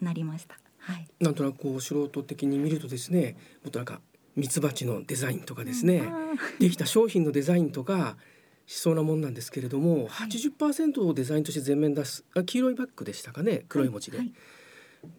[0.01, 0.62] なりました。
[0.83, 4.01] はい、なんとなくこう素人的に見るとですねもっとなんか
[4.35, 8.17] ミツバチのデザインとかですね、うん、できた商品のデザインとか
[8.65, 14.27] しそうなもんなんですけれども、はい、80%をデザインとして全面出すあ黄色いバッグでしたかね黒い文字で、はい。
[14.27, 14.35] はい、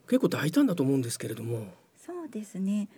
[0.08, 1.66] 結構大胆だと思うんですけれども。
[1.96, 2.88] そうですね。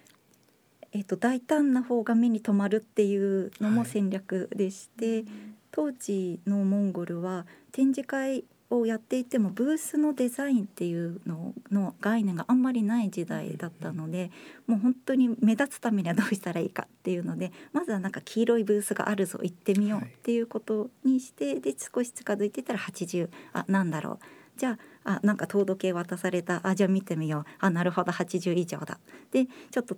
[0.92, 5.26] えーと、大胆な方が目に留まるっていうのも戦略でして、はい、
[5.70, 14.31] 当時のモンゴルは展示会をやっていてもブースのデザインっていうのの概念があんまりない時代だったので
[14.66, 24.18] もう本当に目立つためにはどうしたらいいかっていうのでまずはなんか黄色いブースがあるぞ行ってみようっていうことにして、で少し近づいてたら80あなんだろう。
[24.57, 26.61] じゃああなんか糖度計渡された。
[26.66, 27.44] あじゃあ見てみよう。
[27.61, 28.11] あなるほど。
[28.11, 28.98] 80以上だ。
[29.31, 29.96] でちょっと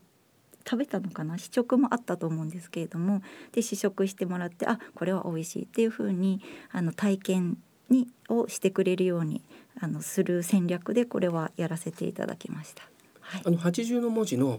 [0.69, 1.39] 食べたのかな？
[1.39, 7.59] 試食もあったと思うんですけれどもで試食してもらってあこれは美味しいっていうふうにあの体験
[7.91, 9.43] にをしてくれるように
[9.81, 12.83] あのする戦略でこれはやらせていただきました。
[13.21, 14.59] はい、あの80の文字の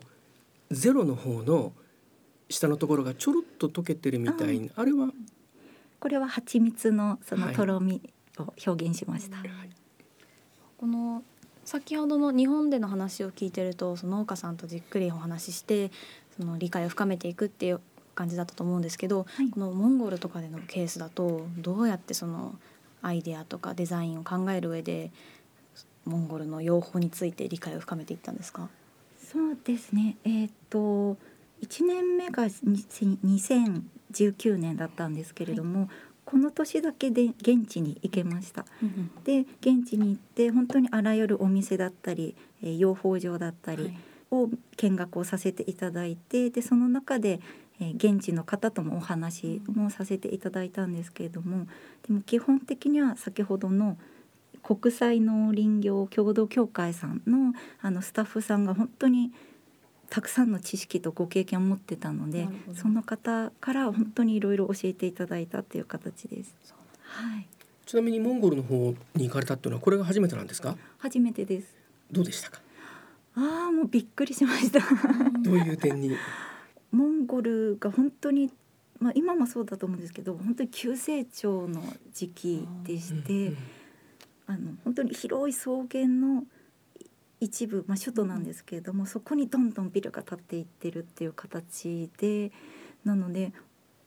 [0.71, 1.73] ゼロの方の
[2.49, 5.11] 下のところがちょろっと溶けてるみたいなあれは？
[5.99, 8.01] これは蜂蜜のそのとろみ
[8.37, 9.37] を表現しました。
[9.37, 9.49] はい、
[10.77, 11.23] この
[11.65, 15.91] 先ほどの日本での話を聞いてるとその農家さんとじっくりお話しして
[16.37, 17.81] その理解を深めていくっていう
[18.15, 22.55] 感じだったと思うんですけど、はい、このモンゴルとかでのケースだとどうやってその
[23.01, 25.11] アイデアとかデザインを考える上で
[26.05, 28.69] モンゴルの養蜂について理解を深めていったんですか？
[29.17, 30.17] そうですね。
[30.23, 31.17] えー、っと
[31.61, 35.89] 1年目が2019年だったんですけれども、はい。
[36.25, 38.65] この年だけで現地に行けました。
[39.23, 43.97] で現地に行って本当にあらゆるお店だったり、えー、養蜂場だったり、はい、
[44.31, 47.39] を見学をさせていただいてでその中で、
[47.81, 51.67] えー、現地の方ともお話もさせていただいたんですけれども
[52.07, 53.97] でも基本的には先ほどの
[54.61, 59.31] 国際農林業共同協会さんのあのスタッフさんが本当に
[60.09, 66.53] たくさんの知識とご経験を持ってたのでその方から本当にいろいろ教えていただいたっていう形です。
[67.03, 67.47] はい、
[67.85, 70.75] ちなみにモンゴルの方に行かれたっていうのはこれが初めてなんですか？
[70.97, 71.67] 初めてです。
[72.11, 72.59] どうでしたか？
[73.35, 74.79] ああもうびっくりしました。
[75.41, 76.15] どういう点に？
[76.91, 78.51] モンゴルが本当に
[78.99, 81.81] まあ今もそうだと思うんですけど本当に急成長の
[82.13, 83.53] 時期でして、
[84.47, 86.43] あの本当に広い草原の
[87.39, 92.51] 一部、まあ、首都なんですけれども、そこにどんどんビルが建っていってるっていう形で
[93.05, 93.53] なので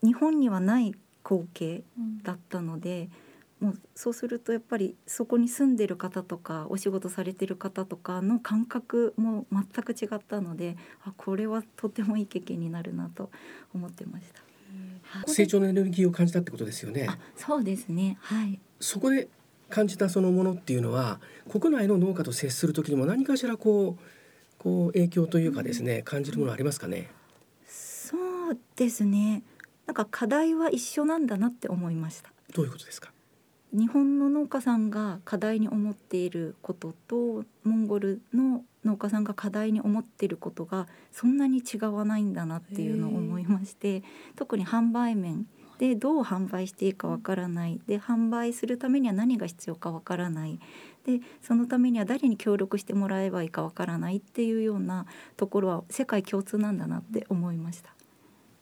[0.02, 1.82] 日本にはない光景
[2.24, 3.08] だったので、
[3.62, 13.30] もうそうするとやっぱりそこに住んでる方とかお仕事されてる方とかの感覚も全く違ったのであこれはとてもいい経験になるなと
[13.72, 14.42] 思ってました。
[15.30, 17.08] 成長のエネルギーを感じたってことですよね。
[17.36, 18.18] そうですね。
[18.20, 18.58] はい。
[18.80, 19.28] そこで
[19.70, 24.02] 感じたそのものっていうのは国内の農家と接する時にも何かしらこう
[24.58, 27.10] こう影響というかですね、感じるものありますかね？
[27.68, 28.16] そ
[28.50, 29.44] うですね。
[29.86, 32.32] なんか課題は一緒なんだなって思いました。
[32.54, 33.12] どういうことですか？
[33.72, 44.02] 日本の農家さんが課題に思っていることとモンゴルの農家さんが課題に思っていることがそんなに違わないんだなっていうのを思いまして
[44.36, 45.46] 特に販売面
[45.78, 47.80] でどう販売していいかわからない。
[47.86, 50.60] で販売するためには何が必要かわからない。
[51.06, 55.06] でそのためには誰に協力してもらえばいいかわからないっていうような
[55.36, 57.94] ところは世界共通なんだなって思いました。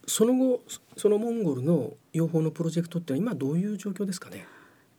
[0.07, 0.62] その後
[0.96, 4.46] そのモンゴルの養蜂のプロジェクトって今どういう状況ですかね？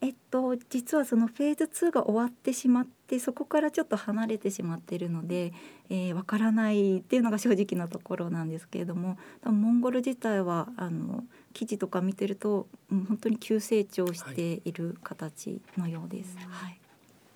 [0.04, 5.60] えっと、実はそのフェーズ2が終わってしまってそこからちょっと離れてしまっているのでわ、
[5.92, 16.36] えー、からないっていうのが正直なところなんですけれどもモンゴル自体はあの記事とか見てると、うん、本当に急成長している形のようです。
[16.50, 16.80] はい、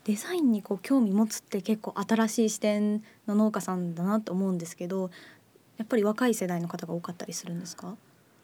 [0.05, 5.11] デザインにこう興味持つって結構新しい視点の農家さんだなと思うんですけど
[5.77, 7.95] やっぱり若い世代の方が多かったりするんですか？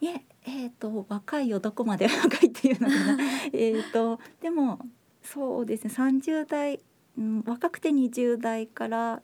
[0.02, 3.18] いええーと、若いよどこまで若いっていうのかな
[3.54, 4.80] えとでも
[5.22, 6.80] そうですね30代、
[7.16, 9.22] うん、若くて20代から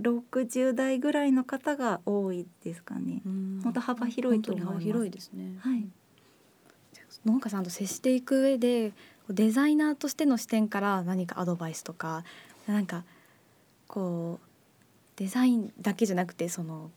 [0.00, 3.22] 60代ぐらいの方が多いですかね。
[3.62, 4.80] 本当幅広いと思います。
[4.80, 5.56] 広いですね。
[5.60, 5.88] はい。
[7.24, 8.92] 農家さんと接していく上で
[9.30, 12.24] デザイナーとしての視点から何かアドバイスとか
[12.66, 13.04] なんか
[13.86, 14.46] こう
[15.16, 16.90] デザインだけじゃなくてその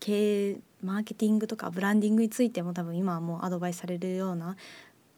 [0.00, 4.56] 経営マーケティングとかブランディングについても多分今はもうアドバイスされるような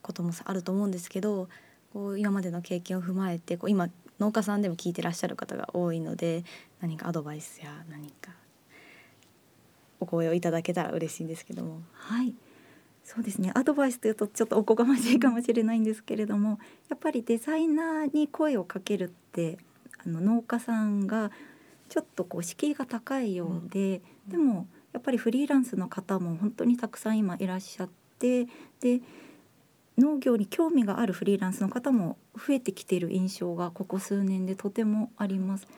[0.03, 1.49] こともあると思うんですけど
[1.93, 3.89] こう今までの経験を踏まえてこう今
[4.21, 6.45] 農家さんでも聞いてらっしゃる方が多いので
[6.81, 8.33] 何かアドバイスや何か
[10.01, 11.81] お声をいただけたら嬉しいんですけども。
[11.93, 12.35] はい。
[13.03, 13.53] そうですね。
[13.55, 19.59] アドバイスというとちょっとおこがましいかもしれないんですけれどもやっぱりデザイナーに声をかけるって
[20.05, 21.31] あの農家さんが
[21.89, 28.47] ちょっとこう敷居が高いようで、うん、でもやっぱりフリーランスの方も本当にたくさん今いらっしゃって
[28.81, 29.03] で
[29.99, 35.69] 農業に興味があるフリーランスの方も増えてきている印象がここ数年でとてもあります。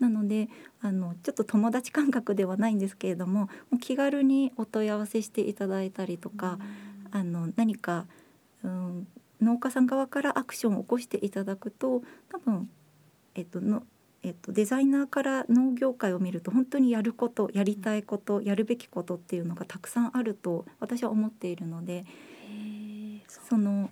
[0.00, 0.48] なので
[0.80, 6.58] あのちょっと友達感覚ではないんですけれどももう気軽にお問い合わせしていただいたりとか、
[7.12, 8.06] あの何か、
[8.64, 9.06] うん、
[9.40, 12.68] 農家さん側からアクションを起こしていただくと多分、
[13.36, 13.84] えっと、の
[14.24, 22.06] えっと、デザイナーから農業界を見ると本当にやることやりたいことやるべきことっていうのがたくさんあると私は思っているので
[23.48, 23.90] その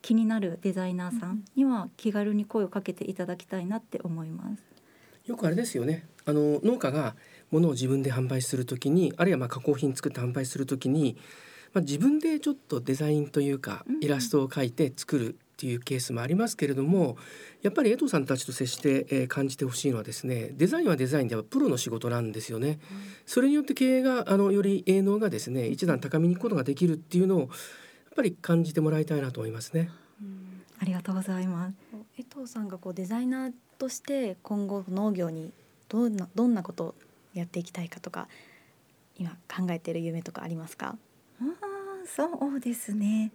[0.00, 4.62] 気になるデザイナーさんには気軽に声をかけていただきたいなって思います。
[5.26, 6.06] よくあれですよね。
[6.24, 7.14] あの農家が
[7.50, 11.16] 物を自分で販売するときにあるいはまあ加工品作って販売するときに、
[11.72, 17.16] まあ、自分でちょっとデザインというかイラストを描いて作るっていうケースもありますけれども
[17.62, 22.68] やっぱり江藤さんたちと接して、えー、感じてほしいのはですねデザインはデザインではプロの仕事なんですよね。
[22.68, 22.78] うん、
[23.26, 27.48] それによって経営があのより営農がですね一段高みに行くことができるっていうのをやっ
[28.16, 29.88] ぱり感じてもらいたいなと思いますね。
[30.20, 31.74] うん、ありがとうございます。
[32.18, 35.52] 江藤さんがこうデザイナーとして今後農業に
[35.88, 36.94] どんなどんなことを
[37.34, 38.26] やっていきたいかとか
[39.16, 40.96] 今考えている夢とかありますか？
[41.40, 41.46] ああ
[42.04, 43.30] そうですね。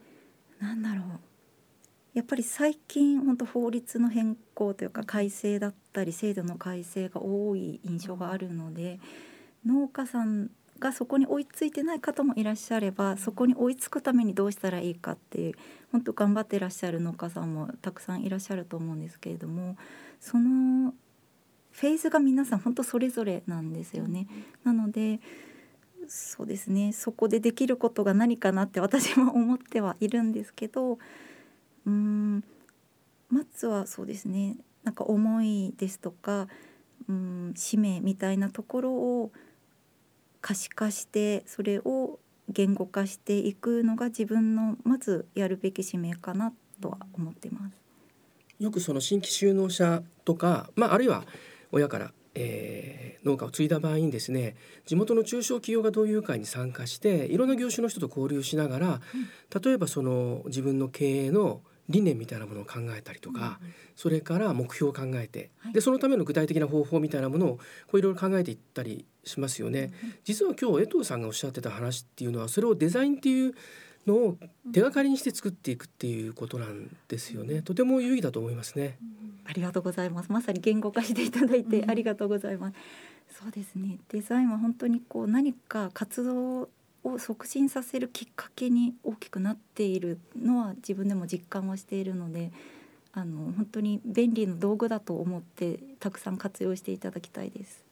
[0.60, 1.20] なんだろう。
[2.18, 9.00] やっぱり最近本当法律の変更というか改正だったり制度の改正が多い印象があるので
[9.64, 10.50] 農家さん
[10.80, 15.54] がそこに追いついてない方もいらっしゃればそこに追いつくためにどうしたらいいかっていう
[15.92, 19.78] 本当頑張ってらっしゃる農家さんもたくさんいらっしゃると思うんですけれども
[20.20, 20.96] その
[21.70, 24.26] フェーズが皆さん本当それぞれなんですよね。
[24.64, 25.20] なので
[26.08, 30.98] そうですねそこでできることが何かなって私も思ってはいるんですけど
[31.88, 32.44] うん。
[33.30, 34.58] まずはそうですね。
[34.84, 36.48] なんか思いですとか
[37.10, 37.54] うん。
[37.56, 39.32] 使命みたいなところを
[40.42, 42.20] 可視化してそれを
[42.50, 47.74] 言語化していくのが自分のまずやるべき使命かなとは思ってます。
[48.60, 51.26] よくその新規就農者とか、まあ、あるいは
[51.72, 59.02] 親から、えー、農家を継いだ場合にですね地元の中小企業が同友会に参加していろんな業種の人と交流しながら、
[59.64, 69.92] 例えばその自分の経営の理念みたいなものを考えたりとか、うんそれから目標を考えて、はい、でそのための具体的な方法みたいなものをこういろいろ考えていったりしますよね。
[70.04, 73.56] うん実は今日江藤さんがおっしゃってた話っていうのはそれをデザインっていう
[74.06, 74.38] のを
[74.72, 77.64] 手がかりにして作っていくっていうことなんですよね。
[77.64, 79.00] とても有意義だと思いますね。
[79.46, 80.32] ありがとうございます。
[80.32, 82.78] まさに言語化していただいてありがとうございます。
[83.42, 83.98] そうですね。
[84.10, 86.70] デザインは本当にこう何か活動
[87.08, 92.52] を促進させるきっかけに大きくなっているのは自分でも実感はしているので
[93.14, 97.84] あの本当に便利な道具だと思ってたくさん活用していただきたいです。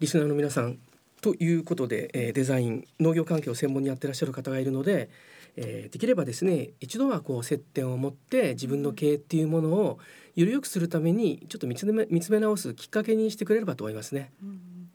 [0.00, 0.78] リスナーの皆さん
[1.20, 5.10] ということで、えー、デザイン農業関係を専門にやってらっしゃる方がいるので、
[5.56, 9.98] えー、できればですね一度はこう接点を持って自分の経営っていうものを
[10.36, 14.30] より良くするためにちょっと見つめ見つめ直すきっかけにしてくれればと思いますね。
[14.42, 14.90] うん、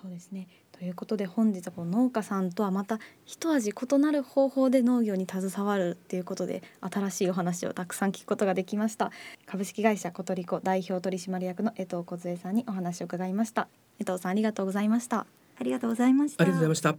[0.00, 0.46] そうですね
[0.84, 9.10] ということで本日はこの農家さんとはまた一味異なる方法で農業に携わるっていうことで新しいお話をたくさん聞くことができました。
[9.46, 13.66] 株式会社コトリコ代表取締役の江藤梢さんにお話を伺いました。
[13.98, 15.20] 江藤さんありがとうございました。
[15.20, 16.44] ありがとうございました。
[16.44, 16.98] ありがとうございま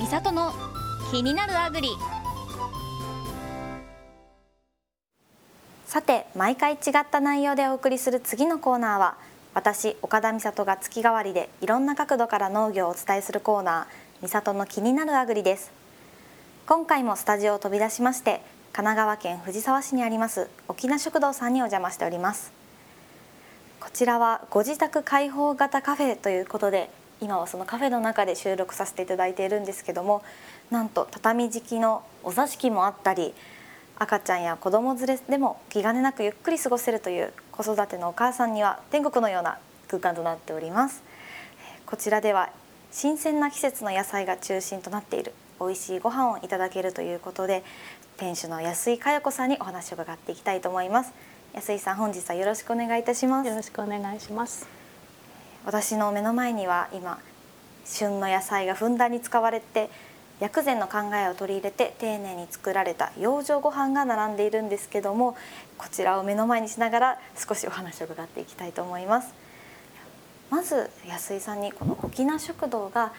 [0.00, 0.52] 美里の
[1.12, 1.88] 気になるアグリ。
[5.86, 9.16] さて毎回違った内容でお送りする次のコーナーは
[9.54, 15.70] 私岡田美里が月替わりでいろんな角度から農業をお伝えするコーナー美里の気になるアグリです。
[16.66, 22.52] 今回もスタジオを飛び出しまして神奈川県藤沢市にあります沖縄食堂さんにお邪魔しております。
[23.80, 30.22] こちらはご自宅開放型カフェということで今はそのカフェの中で収録させていただいているんですけども
[30.70, 33.34] なんと畳敷きのお座敷もあったり
[34.00, 39.58] 赤ちゃんや子供連れでも気兼ねなくゆっくり過ごせるという子育てのお母さんには天国のような
[39.88, 41.02] 空間となっております。
[41.84, 42.50] こちらでは
[42.92, 47.64] 新鮮な季節の野菜が中心となっている美味しいご飯をいただけるということで
[48.18, 51.12] 店主の安井佳代子さんにお話を伺っていきたいと思います。
[51.54, 53.48] 安井さん本日はよろしくお願いいたします。
[53.48, 54.68] よろしくお願いします。
[55.64, 57.18] 私の目の前には今
[57.84, 59.90] 旬の野菜がふんだんに使われて
[60.40, 65.36] 薬膳の考えを取り入れて丁寧に作られた養生ご飯が並んでいるんですけども
[65.76, 69.32] こちらを目の前にしながら少しお話を伺っていきたいと思います。
[70.50, 73.12] まず安井さんにこの沖縄食堂が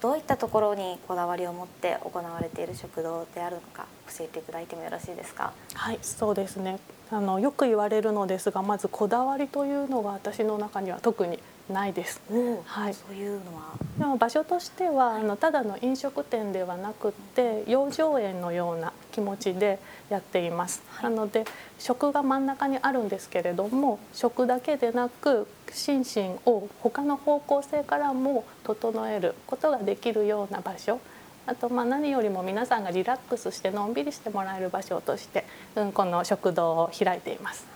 [0.00, 5.52] どういったところにこだわりを持って行われている食堂であるのか教えていただいてもよろしいですか？
[5.74, 6.78] はいそうですね。
[7.10, 11.40] あのよく言われるのですがまずこだわりというのが私の中には特に
[11.72, 12.20] ないです。
[12.64, 13.74] はい、そういうのは。
[13.98, 19.78] でも場所としてはあのただの飲食店ではなくて養生園のような気持ちで
[20.08, 20.82] やっています。
[20.88, 21.44] はい、なので
[21.78, 31.00] 食が真ん中にあるんですけれども食だけでなく心身を他の方向性からも整えることができるような場所。
[31.46, 35.44] あとまあ何よりも皆さんがリラックスしてのんびりしてもらえる場所として、
[35.76, 37.66] うん、この食堂を開いています。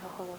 [0.00, 0.38] なるほど。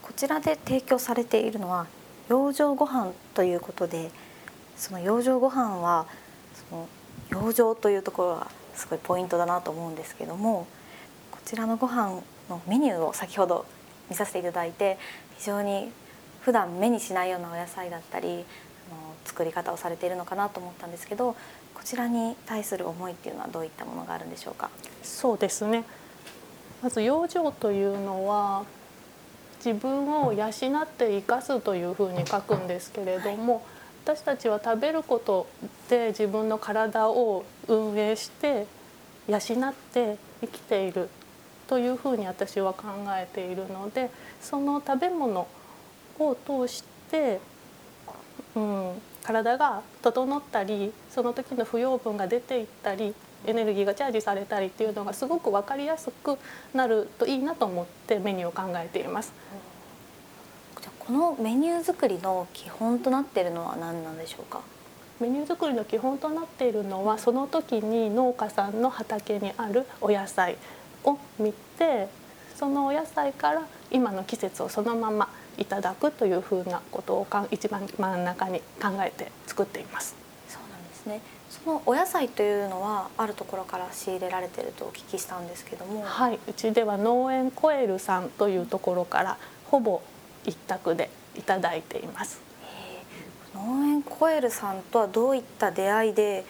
[0.00, 1.86] こちらで提供されているのは
[2.28, 4.10] 養生ご飯ということで
[4.76, 6.06] その養生ご飯は
[6.70, 6.88] その
[7.30, 10.66] 養生というところがすごいポイントだなと思うんですけども
[11.30, 13.66] こちらのご飯のメニューを先ほど
[14.10, 14.98] 見させていただいて
[15.38, 15.90] 非常に
[16.40, 18.44] 普段目にしないようなお野菜だったりあの
[19.24, 21.32] 作り方をされているのかなと思ったんですけど
[21.74, 24.70] こちらに対する思いっていうのはどういったものがあるんでしょうか？
[25.02, 25.84] そうですね。
[26.82, 28.64] まず養生というのは
[29.64, 30.50] 自分を養っ
[30.86, 33.64] て生かすというふうに書くんですけれども、
[34.04, 35.46] 私たちは食べること
[35.88, 38.66] で自分の体を運営して
[39.26, 39.40] 養っ
[39.94, 41.08] て生きている
[41.66, 44.10] というふうに私は考えているので
[44.42, 45.48] その食べ物
[46.18, 47.40] を通して、
[48.54, 48.92] うん、
[49.22, 53.14] 体が整ったりその時の不養分が出ていったり
[53.46, 56.38] エネルギーがチャージされたりっていうのがすごく分かりやすく
[56.72, 59.32] なるといいなと思ってメニューを考えています。
[60.80, 64.60] じゃこのメニュー作りの基本となっているのは何なんでしょうか？
[65.20, 70.56] メニュー作りの基本となっているのはその時に農家さんの畑にあるお野菜
[71.04, 72.08] を見て
[72.56, 80.16] そのお野菜から今の季節をそのままいただくというふうなことをか一番真ん中に考えて作っています。
[80.48, 81.20] そうなんですね
[81.62, 86.02] そのお野菜というのはあるところから仕入れられているとお聞きしたんですけども。
[86.02, 89.38] はいうちでは農園コエルさんというところから
[89.70, 90.02] ほぼ
[90.44, 92.40] 一択でいただいています。
[93.54, 96.44] 農園コエルさんとはどういった出会いで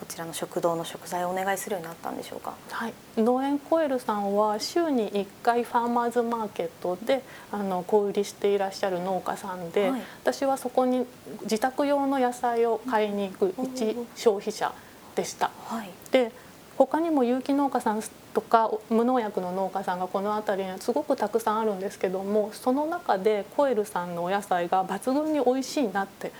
[0.00, 2.54] こちらの食堂の食材をお願いするようになったんでしょうか？
[2.70, 7.22] はい、農園コエルさんは週に1回ファーマーズマーケットで
[7.52, 11.06] あの小売りしていらっしゃる農家さんで、はい、私はそこに
[11.42, 14.72] 自宅用の野菜を買いに行く一消費者
[15.14, 15.50] でした。
[15.66, 16.32] はい、で
[16.78, 26.32] 他にも有機農家さんとか無農薬の農家さんがこの辺りにはすごくたくさんあるんですけどもその中でコエルさんのお野菜が抜群に美味しいなって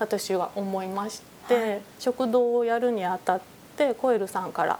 [0.00, 3.40] 私は思いまして、はい、食堂をやるにあたっ
[3.76, 4.78] てコエルさんから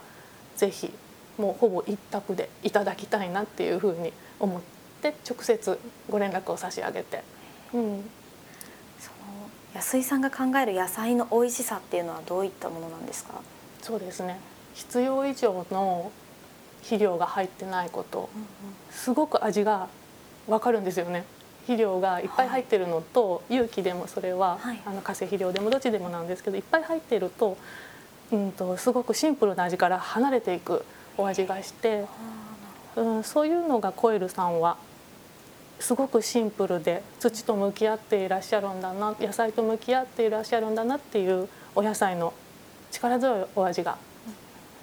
[0.57, 0.93] ぜひ
[1.39, 4.61] もうほぼ一択でいただきたいなっていうふうに思っ
[5.03, 7.23] て直接ご連絡を差し上げて。
[7.75, 8.11] うん、
[8.99, 9.17] その
[9.75, 13.35] 安井さんが考える野菜の美味しさっていうのはどういったものなんですか？
[13.83, 14.41] そうですね。
[14.75, 16.11] 必要以上の
[16.83, 18.29] 肥料が入ってないこと、
[18.91, 19.89] すごく味が
[20.47, 21.25] 分かるんですよね。
[21.67, 27.57] 肥料がいっぱい入ってるのと、有機でもそれは、あの化成肥料でもどっちでもなんですけどいっぱい入ってると,、
[28.33, 30.85] うんと、すごくシンプルな味から離れていく
[31.19, 32.05] お味がして、
[32.95, 34.77] うん、そういうのがコエルさんは
[35.81, 42.33] すごくシンプルで土と向き合っていらっしゃるんだな野菜と向き合っていらっしゃるんだなっていうお野菜の
[42.91, 43.99] 力強いお味が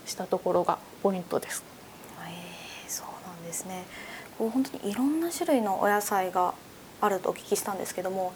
[0.05, 1.63] したところがポイントです。
[2.19, 3.86] えー、そうなんですね。
[4.38, 6.53] こう本当にいろんな種類のお野菜が
[7.01, 8.33] あるとお聞きしたんですけども、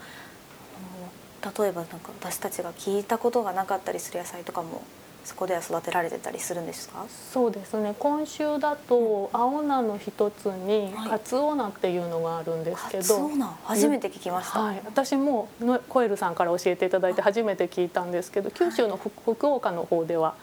[1.59, 4.81] 例えばなんか私たちが聞いたことがなかったりする野菜とかも
[5.23, 7.05] そこでは育てられてたりするんですか？
[7.33, 7.93] そうですね。
[7.99, 13.33] 今週だと青菜の一つにカツオナっていうのがあるんですけど、はい、
[13.65, 15.49] 初めて聞きました、はい、私も
[15.89, 20.35] コエルさんから教えていただいて初めて聞いたんですけど九州の福岡の方では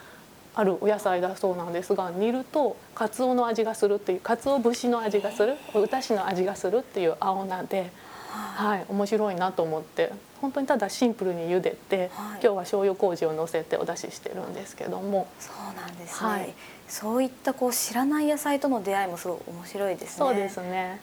[0.55, 7.91] あるお野菜だそうなんですが煮るとカツオの味がするっていうカツオ節の味がするおだしの味がするっていう青菜で、
[8.35, 15.29] はい、面白いなと思って本当にただシンプルに茹でて、はい、今日は醤油麹をのせてお出ししてるんですけども。
[15.41, 16.55] そうなんですね、はい、
[16.89, 20.17] そういったこう知らない野菜との出会いもすごい面白いですね。
[20.19, 21.01] そうですね。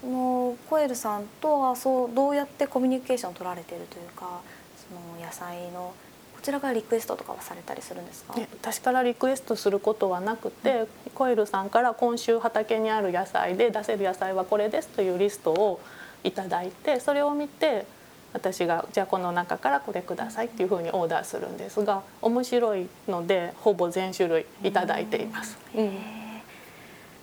[0.00, 4.40] そのコエルさんとはそうどうやってコミュニケーションを取られているというか
[4.76, 5.94] その野菜の
[6.42, 8.34] ちらからリクエストとかはされたりするんですか？
[8.62, 15.80] 私からリクエストすることはなくて、うん、コエルさんから今週畑にある野菜で出せる野菜はこれですというリストを
[16.26, 17.86] いただいてそれを見て
[18.32, 25.56] 私がじゃあこの中からこれくださいっていうふうにオーダーするんですが面白いのでほぼ全種類いただいています。
[25.74, 25.92] うん、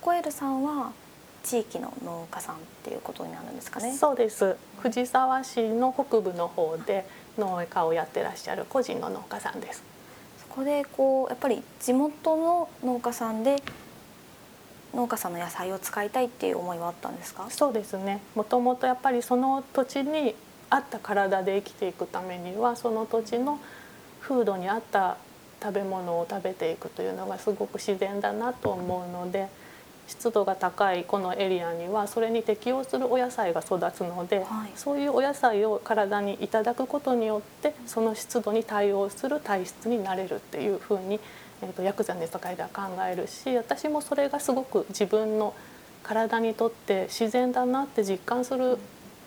[0.01, 0.91] コエルさんは
[1.43, 3.91] 地域の農家さんっていうことになるんですかね？
[3.93, 4.55] そうです。
[4.81, 7.05] 藤沢市の北部の方で
[7.37, 9.83] 農家をやってらっしゃる個人の農家さんです。
[10.39, 13.61] そこでこうやっぱり地元の農家さんで
[14.93, 17.47] 農家さんの野菜を使いたいっていう思いはあったんですか？
[17.49, 18.21] そうですね。
[18.35, 20.35] もともとやっぱりその土地に
[20.69, 23.59] 合った体で生きていくためにはその土地の
[24.21, 25.17] 風土に合った
[25.61, 29.47] 食べ物を食べていくというのがすごく自然だなと思うので
[30.07, 41.21] 湿度が高いこのエリアにはそれに適応するお野菜が育つので、はい、そういうお野菜を体にいただくことによってその湿度に対応する体質になれるっていうふうに、
[41.63, 45.53] えーと、薬膳熱会では考えるし私もそれがすごく自分の
[46.03, 48.77] 体にとって自然だなって実感する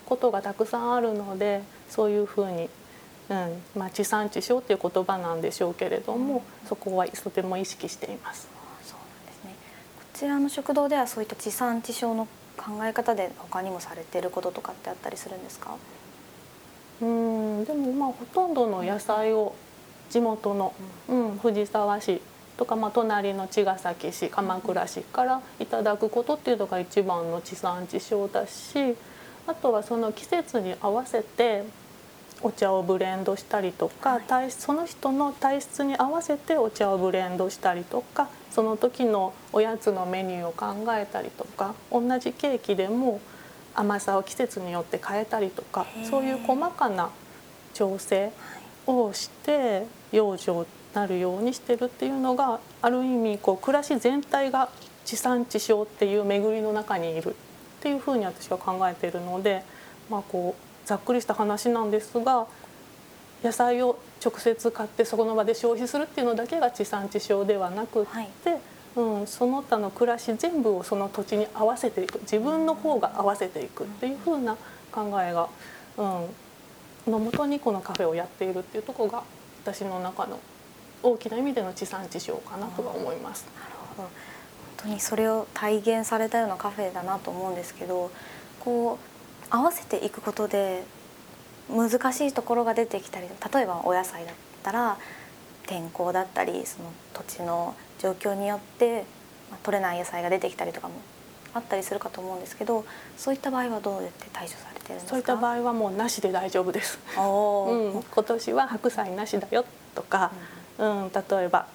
[0.05, 2.69] ことがたくさんあるのでそういうふうに、
[3.31, 8.49] うんまあ、地産地消っていう言葉なんでしょうけれども、そこはとても意識しています。
[10.15, 12.27] ちらの食堂ではそういった地産地消の
[12.57, 15.77] 考え方で他にもされていることとかってあったりするんですか？
[17.03, 19.55] うんでもまあほとんどの野菜を
[20.11, 20.75] 地元の、
[21.09, 22.21] うん、うん、藤沢市
[22.57, 28.97] とか、まあ、隣の茅ヶ崎市鎌倉市からいただくことっていうのが一番の地産地消だし
[29.47, 31.65] あとはその季節に合わせて
[32.43, 43.21] お茶をブレンドしたりとか、はい、その人の体質に合わせてお茶をブレンドしたりとかその時のおやつのメニューを考えたりとか同じケーキでも
[43.75, 47.11] 甘さを季節によって変えたりとかそういう細かな
[47.75, 48.33] 調整
[48.87, 54.71] をして養生になるようにしてるっていうのがある意味こう暮らし全体が
[55.05, 57.33] 地産地消っていう巡りの中にいるっ
[57.81, 59.63] ていうふうに私は考えているので、
[60.11, 62.47] まあ、こうざっくりした話なんですが
[63.45, 68.29] 野菜を直接買ってそこの場で消費するっていうのだけが地産地消ではなくって、はい、
[68.97, 72.19] うん、その他の暮らし全部をその土地に合わせていく。
[72.21, 74.57] 自分の方が合わせていくっていう風な
[74.91, 75.49] 考えが、
[75.99, 76.27] うん、
[77.11, 79.23] のもとにこのカフェをやっているっていうところが
[79.63, 80.39] 私の中の
[81.03, 83.47] 大きな意味での地産地消かなとは思います。
[83.59, 84.11] なるほど本
[84.79, 88.11] 当にそれを体現されたようなカフェだなと思うんですけど
[88.61, 89.07] こう
[89.51, 90.85] 合わせていくことで
[91.71, 94.99] 難しいところが出てきたり例えばお野菜だったら
[95.67, 99.05] 天候だったりその土地の状況によって、
[99.51, 100.95] ま、取れない野菜が出てきたりとかも
[101.57, 102.85] あったりするかと思うんですけど
[103.17, 105.11] そういった場合はどうやって対処されてるんですか？
[105.11, 110.31] そういった場合はもうなしで大丈夫です、 うん、今年は白菜なしだよとか、
[110.79, 111.67] うん、うん、例えば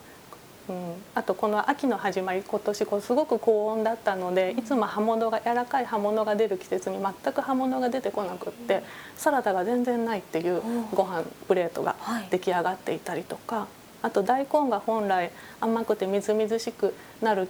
[0.70, 8.84] うん、あとこの秋の始まり今年こうすごく高温だったのでいつも葉物が柔らかい葉物が出る季節に全く葉物が出てこなくって
[9.18, 10.62] サラダが全然ないっていう
[10.94, 11.96] ご飯プレートが
[12.30, 13.68] 出来上がっていたりとか
[14.04, 17.50] あと大根が本来甘くてみずみずしくなる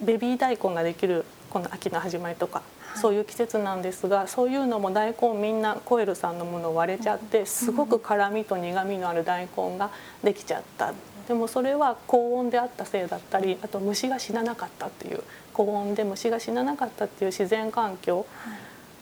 [0.00, 2.62] ベビー大根ができるこの秋の始まりとか
[2.96, 9.90] そういう季節なんですがそういうのも大根みんなコエルさんのもの割れちゃってすごく辛みと苦みのある大根が
[10.22, 10.92] できちゃった。
[11.28, 15.22] でもそれは高温であったせいだったりあと虫が死ななかったっていう
[15.52, 18.24] 高温で虫が死ななかったっていう自然環境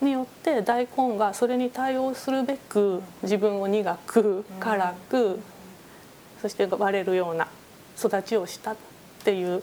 [0.02, 5.38] によって大根がそれに対応するべく自分を苦く辛く
[6.42, 7.46] そして割れるような
[7.96, 8.76] 育ちをしたっ
[9.24, 9.62] ていう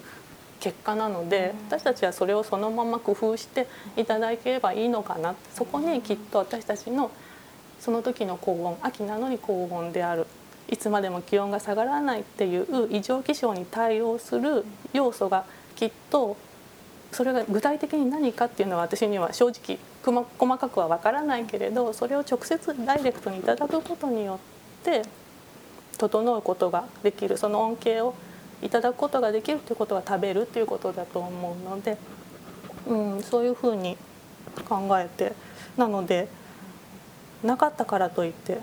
[0.63, 5.35] 結果なので私たちはそれをそのまま工夫していただければいいのかな。
[5.53, 7.11] そこにきっと私たちの
[7.81, 10.25] その時の高温秋なのに高温である
[10.69, 15.43] いつまでも気温が下がらないっていう異常気象に対応する要素が
[15.75, 16.37] きっと
[17.11, 24.39] それが具体的に何かっていうのは私には正直細かくは分からないけれどそれを直接ダイレクトにいただくことによ
[24.81, 25.01] って
[25.97, 27.37] 整うことができる。
[27.37, 28.15] その恩恵を
[28.63, 31.97] いただくことができるということは食べるということだと思うので、
[32.87, 33.97] うん、そういうふうに
[34.67, 35.33] 考えて。
[35.77, 36.27] なので
[37.43, 38.59] なかったからといって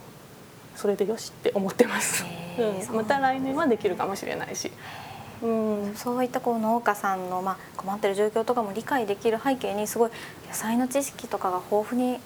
[0.76, 2.24] それでよしって思ってます、
[2.58, 4.70] うん、また来年はできるかもしれないし。
[5.42, 10.10] うん、そういったこう農家さんの、まあ、困ってる状況とかも理解できる背景にすごい
[10.46, 12.18] 野菜の知識とかが豊富に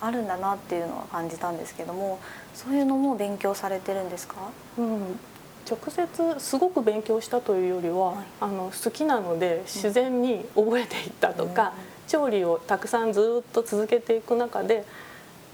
[0.00, 2.18] あるんだなっていうのは感じたんですけども
[2.54, 4.36] そういうのも勉強されてるんですか、
[4.78, 5.20] うん、
[5.68, 11.72] 直接すごく勉強したというよりは、はい、あの好きなので自然に覚えていったとか、
[12.04, 14.84] うん、調理をたくさんずっと続けていく中で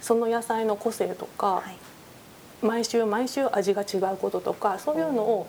[0.00, 1.76] その野菜の個性とか、はい。
[2.62, 5.48] 毎週毎週味が違うこととかそういうのを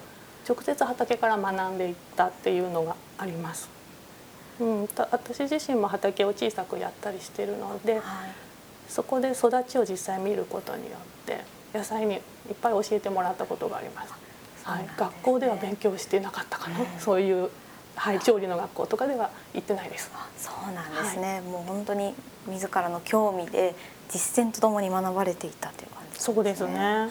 [0.50, 3.70] 直接畑から学んでいったっていうのがあります。
[4.60, 8.04] うん、私自身も畑を小さくやったりしてるので、はい、
[8.88, 11.42] そこで育ちを実際見ることによって
[11.74, 12.22] 野菜にいっ
[12.62, 14.14] ぱい教えてもらったことがあります。
[14.64, 17.50] はい、学校では勉強してなかったかな、うん、そういう
[17.96, 20.10] はい、調理の学校とかでは行ってないです。
[20.36, 21.34] そうなんですね。
[21.34, 22.16] はい、もう本当に
[22.48, 23.76] 自らの興味で
[24.10, 27.10] 実践とともに学ばれていたという感じ、ね、そうですね。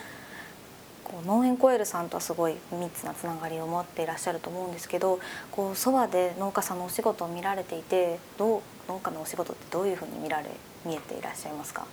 [1.04, 5.20] こう農園コエルさんとはすごい密なつながりを持っていらっしゃると思うんですけど、
[5.52, 10.50] こうそばで農家さんのお仕事を見られていて、どう農家のお仕事ってどういうふうに見られ
[10.84, 11.86] 見えていらっしゃいますか？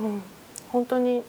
[0.00, 0.22] うん、
[0.72, 1.22] 本当に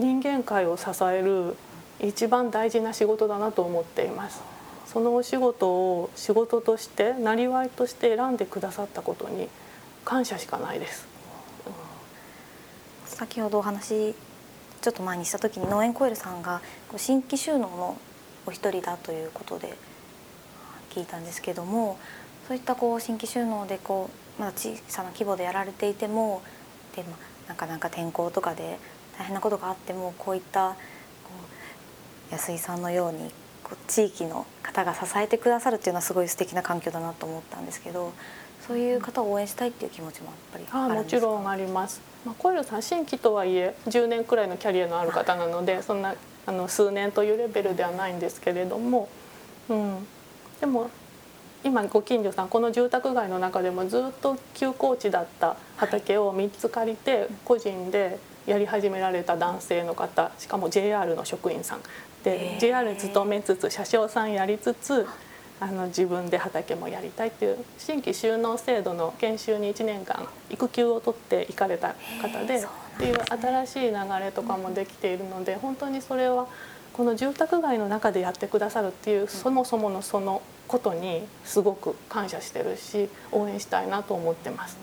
[0.00, 1.54] 人間界を支える
[2.00, 4.40] 一番大事な仕事だなと思っています。
[4.86, 9.48] そのお仕事を仕事としてなりわいとして選んでくださったことに
[10.04, 11.06] 感謝しかないです。
[13.06, 14.14] 先ほどお話
[14.80, 16.60] ちょっと前にした時に農園コエルさんが
[16.96, 17.98] 新規収納の
[18.46, 19.76] お一人だということで
[20.90, 21.98] 聞いたんですけども
[22.46, 26.42] そういったこう新規収納でこうまだ小さな規模でやられていても
[26.94, 28.78] で、まあ、なかなか天候とかで
[29.18, 30.76] 大変なことがあってもこういった
[32.30, 33.30] 安井さんのように
[33.64, 38.12] こう地域の方が支えてくださるっていうのはすごい素敵な環境だなと思ったんですけど
[38.66, 42.02] そういう方を応援したいっていう気持ちもやっぱりあもちろんあります。
[42.26, 46.14] まあ、コイルさん新規とはいえ10年くらいのキャリアのある方なのでそんな
[46.46, 49.08] あの数年というレベルではないんですけれども、
[49.68, 50.06] うん、
[50.60, 50.90] でも
[51.64, 61.80] 今ご近所さんこの住宅街の中でもずっと休耕地だった畑を3つ借りて個人でやり始められた男性の方しかも JR の職員さん。
[62.24, 65.06] で JR に勤めつつ車掌さんやりつつ
[65.60, 72.66] あの自分で畑もやりたいっていう新規就農制度の研修に1年間育休を取って行かれた方でっ
[72.98, 76.46] ていう新しい流れとかもできているので本当にそれは
[76.92, 84.76] この住宅街の中でやってくださるっていうそもそものそのことにすごく感謝してるし応援したいなと思ってます。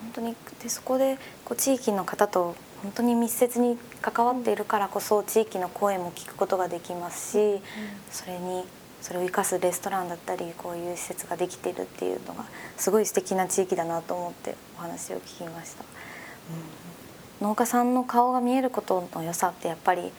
[0.00, 7.62] 本当にでそこでこう地域の方と本当に密接に関わっているからこそ地域の声も聞くことができますし、
[8.10, 8.64] それに
[9.00, 12.44] それを生かすレストランだったりこういう施設ができているっていうのが
[12.76, 15.84] すごい素敵な地域だなと思ってお話を聞きました、
[17.40, 20.12] うん、農家さんの顔が見えることの良さってやっぱり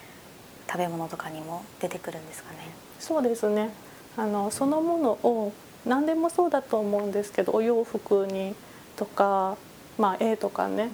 [0.68, 2.58] 食べ物とかにも出てくるんですかね？
[3.00, 3.70] そうですね。
[4.16, 5.52] あのそのものを
[5.86, 8.54] 何でもそうだと思うんですけどお洋服に
[8.96, 9.56] とか、
[9.98, 10.90] まあ、絵とかね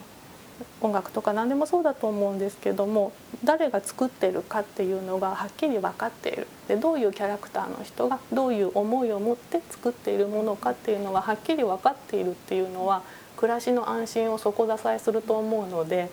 [0.81, 3.13] 音楽とか何でもそうだと思うんですけども
[3.45, 6.47] 誰が作ってるかっていうのがはっきり分かっている。
[6.69, 13.03] でどういうキャラクターの人がどういう思いを持って作っているものかっていうのがはっきり分かっているっていうのは
[13.37, 16.11] 暮らしの安心を底支えすると思うので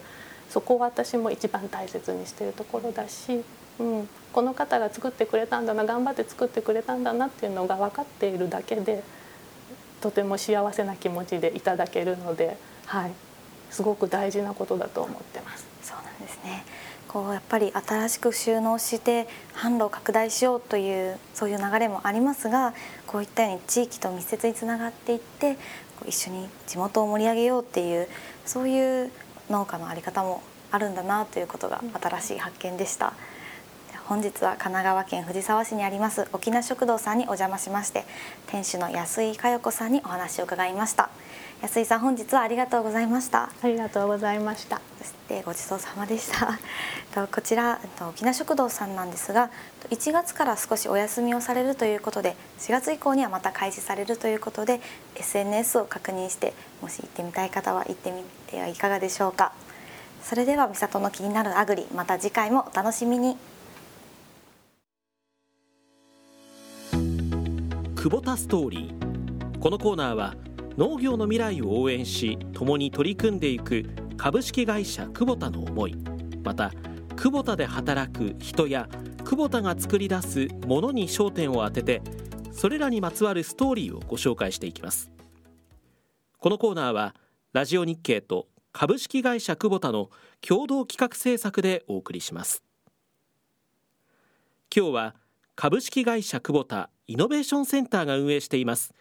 [0.50, 3.44] そこを私も一番大切にしてるところだし、
[3.80, 9.04] うん、この方が作ってくれたんだな頑張って作ってくれたんだなっていうのが分かっているだけで
[10.02, 13.12] とても幸せな気持ちでいただけるので、はい、
[13.70, 15.66] すごく大事なことだと思ってます。
[15.82, 16.66] そうなんですね
[17.08, 22.74] こうやっぱり新しく収納して販路を拡大しようというそういう流れもありますが
[23.08, 25.58] こういったように地域と密接につながっていって
[26.06, 28.08] 一緒に地元を盛り上げようっていう
[28.46, 29.12] そういう
[29.50, 33.14] 農家の在り方もあるんだなということが新しい発見でした。
[34.08, 38.06] 本日は神奈川県藤沢市にあります沖縄食堂さんにお邪魔しまして
[38.46, 41.10] 店主の安井佳代子さんにお話を伺いました
[41.62, 43.50] 安井さん本日はありがとうございました。
[43.64, 44.80] ありがとうございました。
[45.00, 46.60] そしてごちそうさまでした。
[47.28, 49.50] こちら沖縄食堂さんなんですが
[49.90, 54.82] 1月から少しお休みをされるということで4月以降にはまた開始されるということで
[55.16, 59.52] SNS を確認してもし行ってみたい方は行ってみてはいかがでしょうか。
[60.22, 63.36] それでは美里の気になるアグリまた次回もお楽しみに。
[67.96, 69.60] 久保田ストーリー。
[69.60, 70.36] このコーナーは
[70.78, 75.96] 農業の未来を応援し共に取り組んでいく株式会社久保田の思い。
[76.44, 76.72] また
[77.16, 78.88] 久保田で働く人や
[79.26, 82.02] 久保田が作り出すものに焦点を当てて
[82.52, 85.12] それらにまつわるストーリーをご紹介していきます。
[86.38, 87.16] このコーナーは
[87.54, 90.12] ラジオ日経と株式会社久保田の
[90.42, 92.64] 共同企画制作でお送りします。
[94.76, 95.16] 今日は
[95.56, 98.94] 株式会社クボタイノベーションセンターが運営しています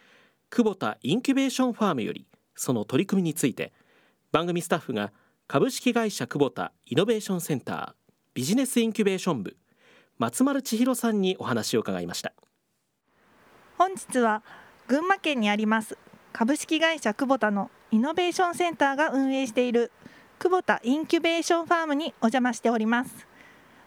[0.51, 3.73] クボタインキュベーションファームよりその取り組みについて
[4.33, 5.13] 番組スタッフが
[5.49, 7.93] 株式会社クボタイノベーションセンター
[8.35, 9.57] ビジネスインキュベーション部
[10.19, 12.33] 松丸千尋さんにお話を伺いました。
[13.77, 14.43] 本日は
[14.89, 15.99] 群馬県にあります
[16.33, 19.93] 株式会社クボタのイノベーションセンターが運営している
[20.39, 23.27] クボタインキュベーションファームにお邪魔しております。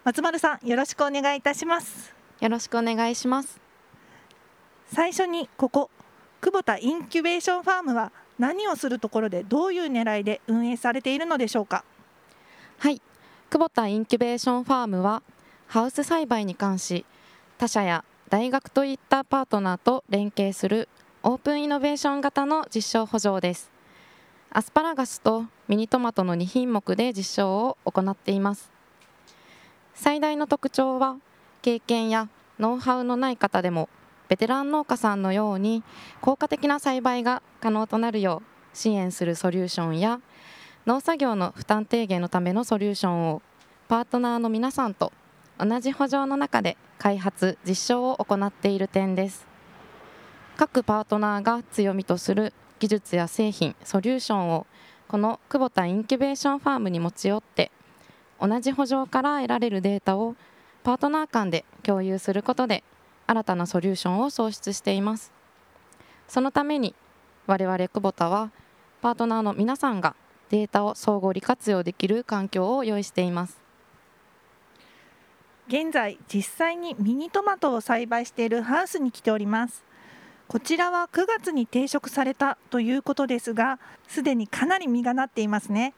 [0.04, 2.14] 松丸さんよろしくお願いいたします。
[2.40, 3.60] よろしくお願いします。
[4.92, 5.90] 最初にここ
[6.40, 11.84] クボタインキュベーションファームは何をするところでどういう狙いで運営されているのでしょうか？
[12.78, 13.02] はい。
[13.50, 15.22] クボタインキュベーションファームは
[15.66, 17.04] ハウス栽培に関し
[17.58, 20.88] 他社や大学といったパートナーと連携する
[21.22, 23.70] オープンイノベーション型の実証圃場です。
[24.50, 28.70] アスパラガスとミニトマトの2品目で実証を行っています。
[29.94, 31.16] 最大の特徴は
[31.60, 33.90] 経験やノウハウのない方でも
[34.30, 35.82] ベテラン農家さんのように
[36.20, 40.20] 効果的な栽培が可能となるよう支援するソリューションや
[40.86, 43.42] 農作業の負担低減のためのソリューションを
[43.88, 45.12] パートナーの皆さんと
[45.58, 49.48] 同じ補助の中で開発実証を行っている点です。
[50.56, 54.66] 各パートナーが強みとする技術や製品ソリューションを
[55.08, 57.72] この久保田インキュベーションファームに持ち寄って
[58.40, 60.36] 同じ補助から得られるデータを
[60.84, 62.84] パートナー間で共有することで
[63.30, 65.32] 新たなソリューションを創出しています。
[66.26, 66.96] そのために
[67.46, 68.50] 我々久保田は
[69.02, 70.16] パートナーの皆さんが
[70.48, 73.56] データを相互利活用できる環境を用意しています。
[75.68, 79.84] 現在実際にミニトマトを栽培しているハウスに来ております。
[80.48, 83.78] こちらは9月に定食されたということですが
[84.08, 85.94] すでにかなり実がなっていますね。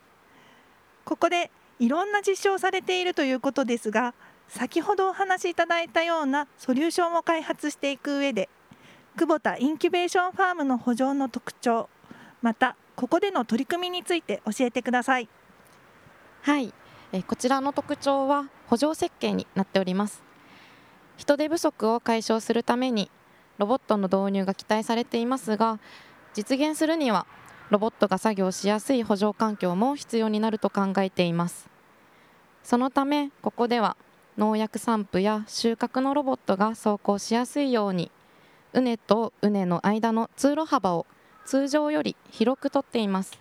[1.07, 4.13] ここでいろんな実証されているということですが
[4.55, 8.51] 先ほどお話しいただいたようなソリューションを開発していく上で
[9.17, 11.89] 久保田インキュベーションファームの補助の特徴
[12.43, 15.29] またここでの取り組みについて教えてください。
[16.43, 16.75] はい。
[17.13, 20.23] えこちらの特徴は補助設計になっております。
[21.17, 23.11] 人手不足を解消するために
[23.57, 25.81] ロボットの導入が期待されていますが
[26.35, 27.27] 実現するには
[27.71, 31.71] ロボットが作業しやすい補助環境も必要になると考えています。
[32.63, 33.97] そのためここでは
[34.39, 38.11] 農薬散布や収穫のロボットが走行しやすいように
[38.73, 41.07] 畝と畝の間の通路幅を
[41.45, 43.39] 通常より広くとっています。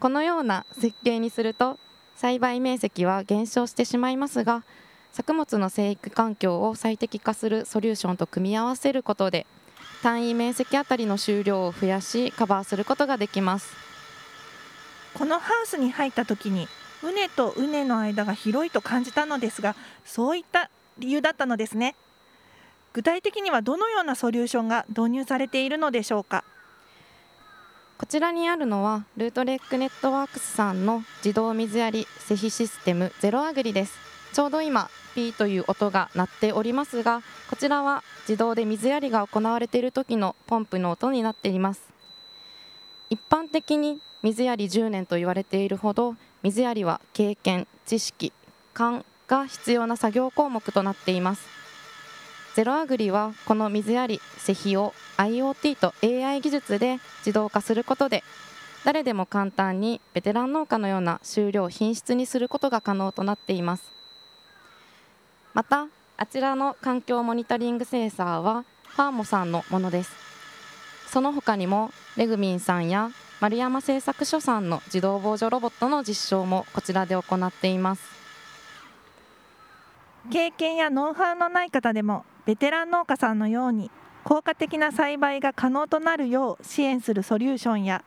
[0.00, 1.78] このような設計にすると
[2.16, 4.64] 栽培面積は減少してしまいますが
[5.12, 9.46] 作物の生育環境を最適化するソリューションと組み合わせることで
[10.02, 13.74] 単位面積あたりの収量を増やしカバーすることができます。
[15.14, 16.68] このハウスに入った時に
[17.12, 21.94] 畝と畝の間が広いと感じたのですがそういった理由だったのですね。
[22.92, 26.44] 具体的にはどのようなソリューションが導入されているのでしょうか？
[27.98, 33.94] こちらにあるのはルートレックネットワークスさんの自動水やり施肥システムゼロアグリです。
[34.32, 41.88] ちょうど今ピーという音が鳴っておりますがこちらは自動で水やりが行われている時のポンプの音になっています。
[43.08, 46.16] 一般的に水やり10年と言われているほど
[46.46, 48.32] 水やりは経験知識
[48.72, 51.44] 勘が必要な作業項目となっています。
[52.54, 58.22] ゼロアグリはこの水やり施肥を IoT と AI 技術で自動化することで
[58.84, 63.90] 誰でも簡単にベテラン農家のような収量品質にすることが可能となっています。
[65.52, 70.12] またあちらの環境モニタリングセンサーはファーモさんのものです。
[71.08, 73.10] その他にもレグミンさんや
[73.40, 78.02] 丸山製作所さんの自動防除ロボットの実証もこちらで行っています。
[80.30, 83.90] 経験やノウハウのない方でもベテラン農家さんのように
[84.24, 88.02] 効果的な栽培が可能となるよう支援するソリューションや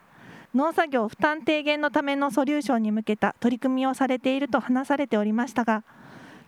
[0.54, 5.84] 農作業負担低減のためのソリューションに向けた取り組みをされていると話されておりましたが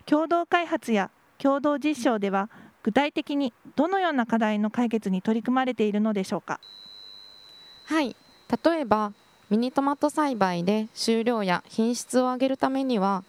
[0.06, 2.50] 共同開発や共同実証では
[2.84, 6.60] 具体的にどのような課題の解決に取り組まれているのでしょうか。
[7.86, 8.16] はい
[8.64, 9.14] 例えば
[9.50, 13.24] ミニトマト栽培で収量や品質を上げるためには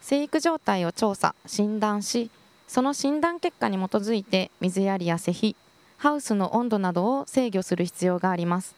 [0.00, 2.30] 生育状態を調査診断し
[2.66, 5.56] その診断結果に基づいて水やりや施肥
[5.96, 8.74] ハウスの温度などを制御する必要があります。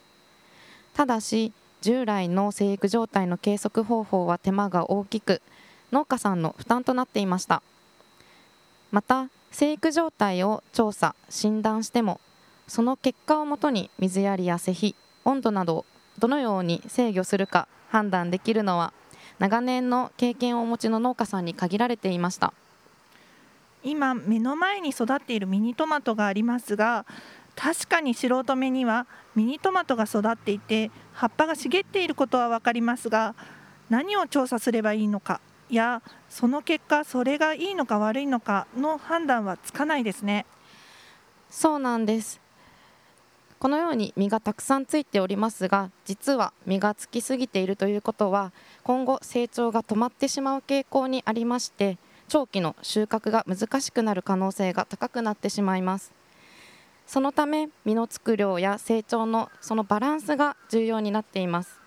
[0.95, 5.43] ただし従来の生育状態の計測方法は手間が大きく
[5.93, 7.63] 農家さんの負担となっていました。
[8.93, 12.21] また生育状態を調査診断しても
[12.69, 14.95] その結果をもとに水やりや施肥
[15.27, 15.87] 温度などを
[16.19, 18.95] どのように制御するか判断できるのは
[19.39, 22.55] 長年の経験をお持ちの農家さんに限られていました。
[23.85, 27.07] 今目の前に育っているミニトマトがありますが
[27.55, 29.07] 確かに素人目には
[29.37, 33.37] ミニトマトが育っていて葉っぱが茂っていることは分かりますが
[33.89, 40.47] 何を調査すればいいのかやその結果それがいいのか悪いのかの判断はつかないですね。
[41.49, 42.41] そうなんです
[43.59, 48.53] このように実がたくさんついておりますが実は実がつきすぎているということは
[48.83, 51.99] 今後成長が止まってしまう傾向にありまして
[52.29, 56.13] 長期の収穫が難しくなる可能性が高くなってしまいます。
[57.07, 61.81] そのため実のつく量や成長のそのバランスが重要になっています。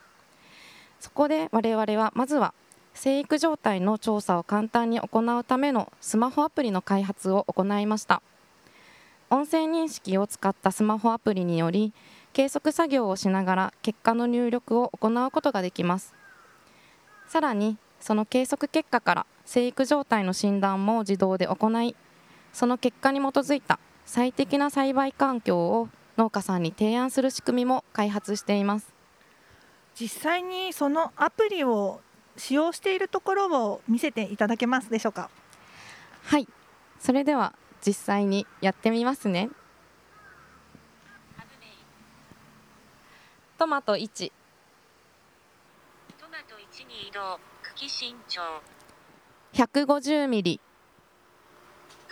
[0.99, 2.53] そこで我々はまずは
[2.93, 8.21] 生育状態の調査を簡単に行うためのスマホアプリの開発を行いました。
[9.31, 11.93] 音声認識を使ったスマホアプリにより
[12.33, 16.15] 計測作業をしながら結果の入力を行うことができます。
[17.27, 21.95] さらにその計測結果から生育状態の診断も自動で行い
[22.53, 28.91] その結果に基づいた最適な栽培環境を農家さんに提案する仕組みも開発しています。
[29.95, 32.01] 実際にそのアプリを
[32.35, 35.29] 使用しているところを見せていただけますでしょうか？
[36.23, 36.47] はい。
[36.99, 37.53] それでは
[37.85, 39.49] 実際にやってみますね。
[43.57, 44.31] トマト1
[46.17, 47.39] トマト1に移動。
[47.75, 48.41] 茎身長
[49.53, 50.61] 150ミリ。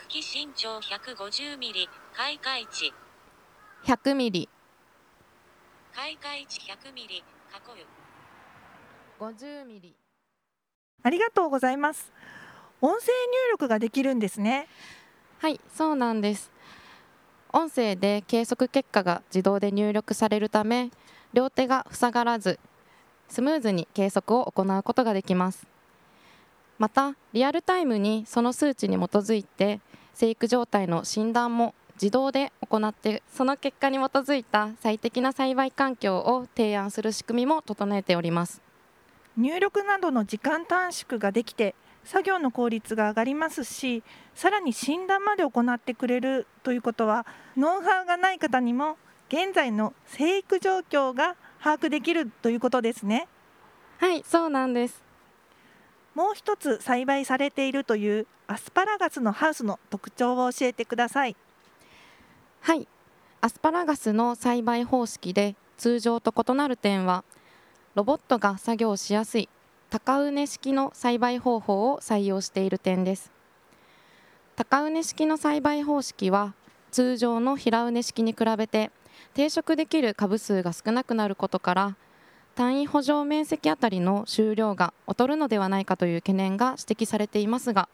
[0.09, 1.89] 茎身長150ミリ。
[2.13, 2.91] 開花値
[3.85, 4.49] 100ミリ。
[5.95, 6.59] 開花値
[6.89, 7.17] 100ミリ。
[7.17, 7.23] 囲う。
[9.23, 9.95] 50ミリ。
[11.03, 12.11] ありがとうございます。
[12.81, 13.07] 音声入
[13.53, 14.67] 力ができるんですね
[15.39, 16.51] はいそうなんです。
[17.53, 20.89] 音声で計測結果が自動で入力されるため
[21.31, 22.59] 両手が塞がらず
[23.29, 25.67] スムーズに計測を行うことができます。
[26.79, 29.79] またリアルタイムにその数値に基づいて
[30.13, 38.61] 生育状態の診断も自動で行ってその結果に基づいた最適な栽培環境を提案する仕組みも整えております。
[39.37, 41.75] 入力などの時間短縮ができて
[42.07, 44.01] 作業の効率が上がりますし
[44.33, 47.27] さらに診断まで行ってくれるということは
[47.57, 48.97] ノウハウがない方にも
[49.27, 53.27] 現在の生育状況が把握できるということですね。
[53.97, 55.03] はいそうなんです。
[56.15, 61.35] もう一つ栽培されているというアスパラガスのハウスの特徴を教えてください。
[62.61, 62.87] はい。
[63.41, 67.25] アスパラガスの栽培方式で通常と異なる点は
[67.95, 69.49] ロボットが作業しやすい
[69.89, 73.31] 高畝式の栽培方法を採用している点です。
[74.57, 76.53] 高畝式の栽培方式は
[76.91, 78.91] 通常の平畝式に比べて
[79.33, 81.95] 定食できる株数が少なくなることから
[82.55, 87.87] 単位補助面積あたりの収量が劣るのではないかという懸念が指摘されていますが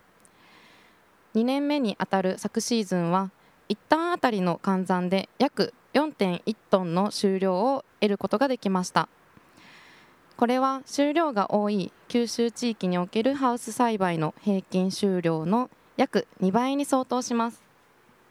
[1.35, 3.29] 2年目にあたる昨シーズンは
[3.67, 9.09] 1単あたりの換算で約4.1トンの収量を得ることができました。
[10.35, 17.61] これは収量が多い九州地域におけるハウス栽培の平均収量の約2倍に相当します。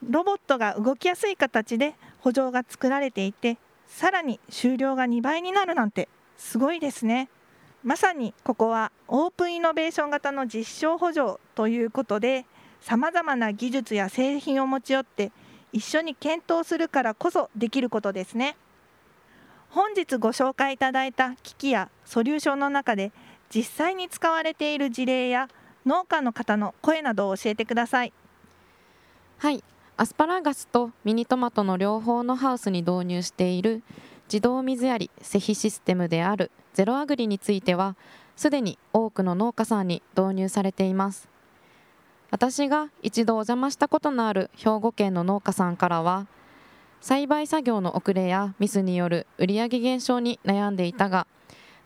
[0.08, 7.28] ロボットが動きやすい形で補助が作られていてさらに収量が2倍になるなんてすごいですね。
[7.84, 12.46] まさにここはオープンイノベーション型の実証補助ということで
[12.80, 15.30] さまざまな技術や製品を持ち寄って
[15.72, 18.56] 一緒に検討するからこそできることですね。
[19.74, 23.10] 本日ご紹介いただいた機器やソリューションの中で
[23.48, 25.48] 実際に使われている事例や
[25.86, 28.12] 農家の方の声などを教えてください。
[29.38, 29.64] はい。
[29.96, 33.82] アスパラガスとミニトマトの両方のハウスに導入している
[34.26, 37.96] 自動水やり施肥システムであるゼロアグリについては
[38.36, 41.30] すでに多くの農家さんに導入されています。
[42.30, 46.26] 私が一度お邪魔したことのある兵庫県の農家さんからは
[47.02, 51.26] 栽培作業の遅れやミスによる売上減少に悩んでいたが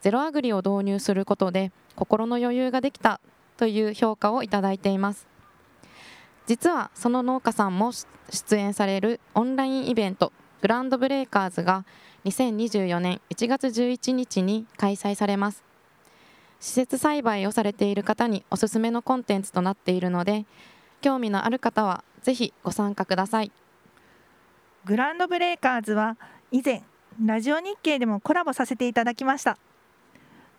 [0.03, 3.19] ゼロアグリを導入することで心の余裕ができた
[3.57, 5.27] という評価をいただいています。
[6.47, 7.93] 実はその農家さんも
[8.31, 11.87] 出演されるオンラインイベントグランドブレーカーズが
[12.27, 15.65] 2024年1月11日に開催されます。
[16.61, 20.45] 施設栽培をされている方におすすめのコンテンツとなっているので
[21.01, 23.51] 興味のある方はぜひご参加ください。
[24.87, 26.17] グランドブレーカーズは
[26.53, 26.85] 以前
[27.21, 29.59] ラジオ日経でもコラボさせていただきました。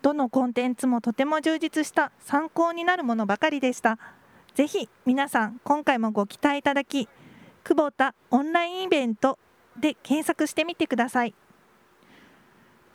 [0.02, 3.98] どのコンテンツもとても充実した参考になるものばかりでした。
[4.54, 7.08] ぜひ皆さん今回もご期待いただき
[7.64, 9.38] 久保田オンラインイベント
[9.80, 11.34] で検索してみてください。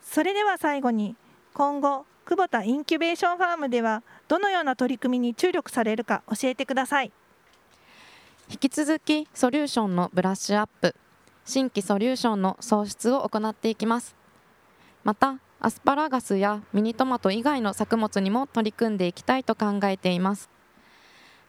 [0.03, 1.15] それでは最後に
[1.55, 7.11] 今後久保田インキュベーションファームではどのような取り組みに注力されるか教えてください。
[8.51, 10.95] 引き続きソリューションのブラッシュアップ。
[11.45, 14.15] 新規ソリューションの創出を行っていきます。
[15.03, 20.49] またアスパラガスやミニトマト以外の作物にも取り組んでいきたいと考えています。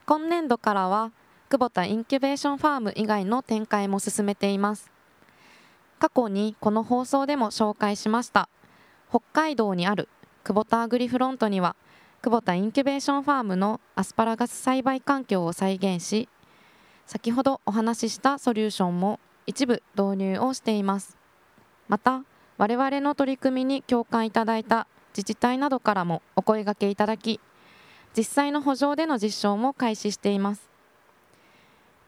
[0.05, 1.11] 今年度からは
[1.49, 4.95] クボタインキュベーションファーム以外の展開も進めています。
[5.99, 8.49] 過去にこの放送でも紹介しました
[9.09, 10.09] 北海道にある
[10.43, 11.75] クボタアグリフロントには
[12.21, 16.27] 久保田インキュベーションファームのアスパラガス栽培環境を再現し
[17.05, 21.17] 先ほどお話ししたソリューションも一部導入をしています。
[21.87, 22.23] また
[22.57, 27.39] 我々の取り組みに共感いただいた自治体などからもお声がけいただき
[28.17, 30.69] 実際の補助での実証も開始しています。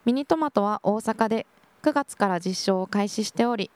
[0.06, 1.46] ミニトマトは大阪で
[1.84, 3.70] 9月から実証を開始しており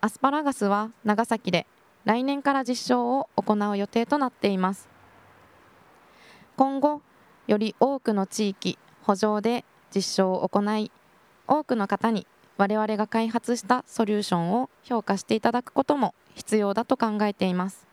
[0.00, 1.66] アスパラガスは長崎で
[2.04, 4.88] 来年から実証を行う予定となっています。
[6.56, 7.02] 今後
[7.46, 10.90] より多くの地域補助で実証を行い
[11.46, 12.26] 多くの方に
[12.60, 17.86] 我々が開発したソリューションを評価していただくことも必要だと考えています。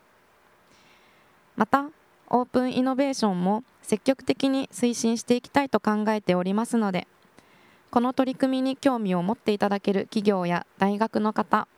[1.56, 1.86] また
[2.28, 7.08] オープンイノベーションも積極的に推進していきたいと考えておりますので
[7.90, 11.70] この取り組みに興味を持っていただける企業や大学の方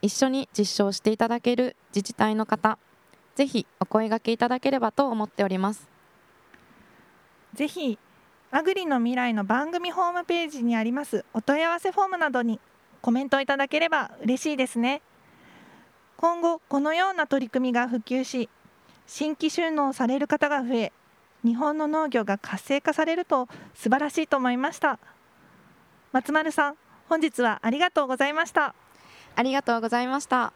[0.00, 2.78] 一緒に実証していただける自治体の方
[3.34, 5.88] ぜひお声がけいただければと思っております。
[7.54, 7.98] ぜひ
[8.52, 11.24] アグリの未来の番組ホームページにあります。
[11.34, 12.58] お問い合わせフォームなどに
[13.00, 15.02] コメントいただければ嬉しいですね。
[16.16, 18.50] 今後このような取り組みが普及し
[19.06, 20.92] 新規収納される方が増え
[21.44, 24.98] 日本の農業が活性化されると素晴らしいと思いました。
[26.12, 26.76] 松丸さん
[27.08, 28.74] 本日はありがとうございました。
[29.36, 30.52] ありがとうございました。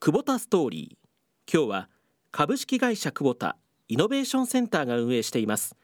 [0.00, 1.08] 久保田ストーリー。
[1.52, 1.88] 今日は
[2.30, 3.56] 株式会社久保田
[3.88, 5.74] イノベーションセンターが運営しています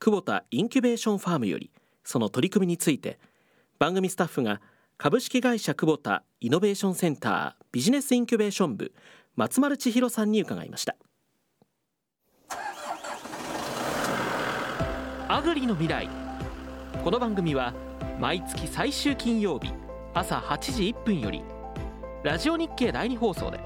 [0.00, 1.70] 久保田インキュベーションファームより
[2.04, 3.18] その取り組みについて
[3.78, 4.60] 番組スタッフが
[4.96, 8.92] 株式会社久保田イノベーションセンタービジネスインキュベーション部
[9.36, 10.96] 松丸千尋さんに伺いました。
[15.28, 16.08] アグリの未来。
[17.04, 17.74] この番組は
[18.18, 19.72] 毎月最終金曜日
[20.14, 21.42] 朝8時1分より
[22.24, 23.60] ラジオ日経第2放送で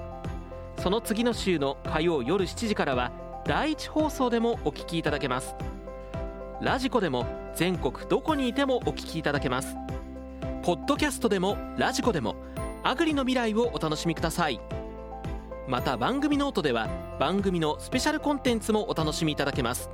[0.79, 3.13] その次の週の火曜夜7時からは
[3.47, 5.55] 第1放送でもお聞きいただけます。
[6.63, 9.75] ラジコでも全国どこにいてもお聞きいただけます。
[10.63, 12.37] ポッドキャストでもラジコでも
[12.85, 14.61] アグリの未来をお楽しみください。
[15.67, 16.89] また番組ノートでは
[17.19, 19.91] 番組のスペシャルコンテンツもお楽しみいただけます。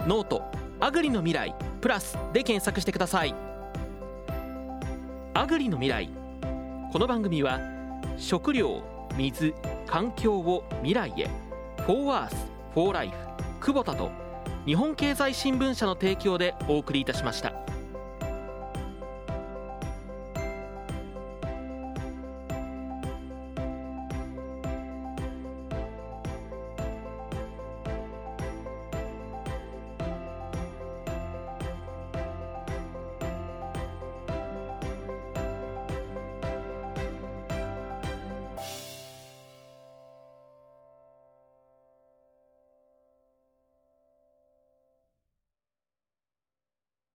[0.00, 0.42] ノート
[0.80, 3.34] アグリの未来プラスで検索してください。
[5.32, 6.10] アグリの未来。
[6.92, 7.58] この番組は
[8.18, 8.82] 食料
[9.16, 9.54] 水
[9.86, 11.30] 環境を未来へ。
[11.86, 12.36] フォーアース
[12.74, 13.16] フォーライフ
[13.60, 14.27] 久保田と
[14.68, 17.54] 日本経済新聞社の提供でお送りいたしました。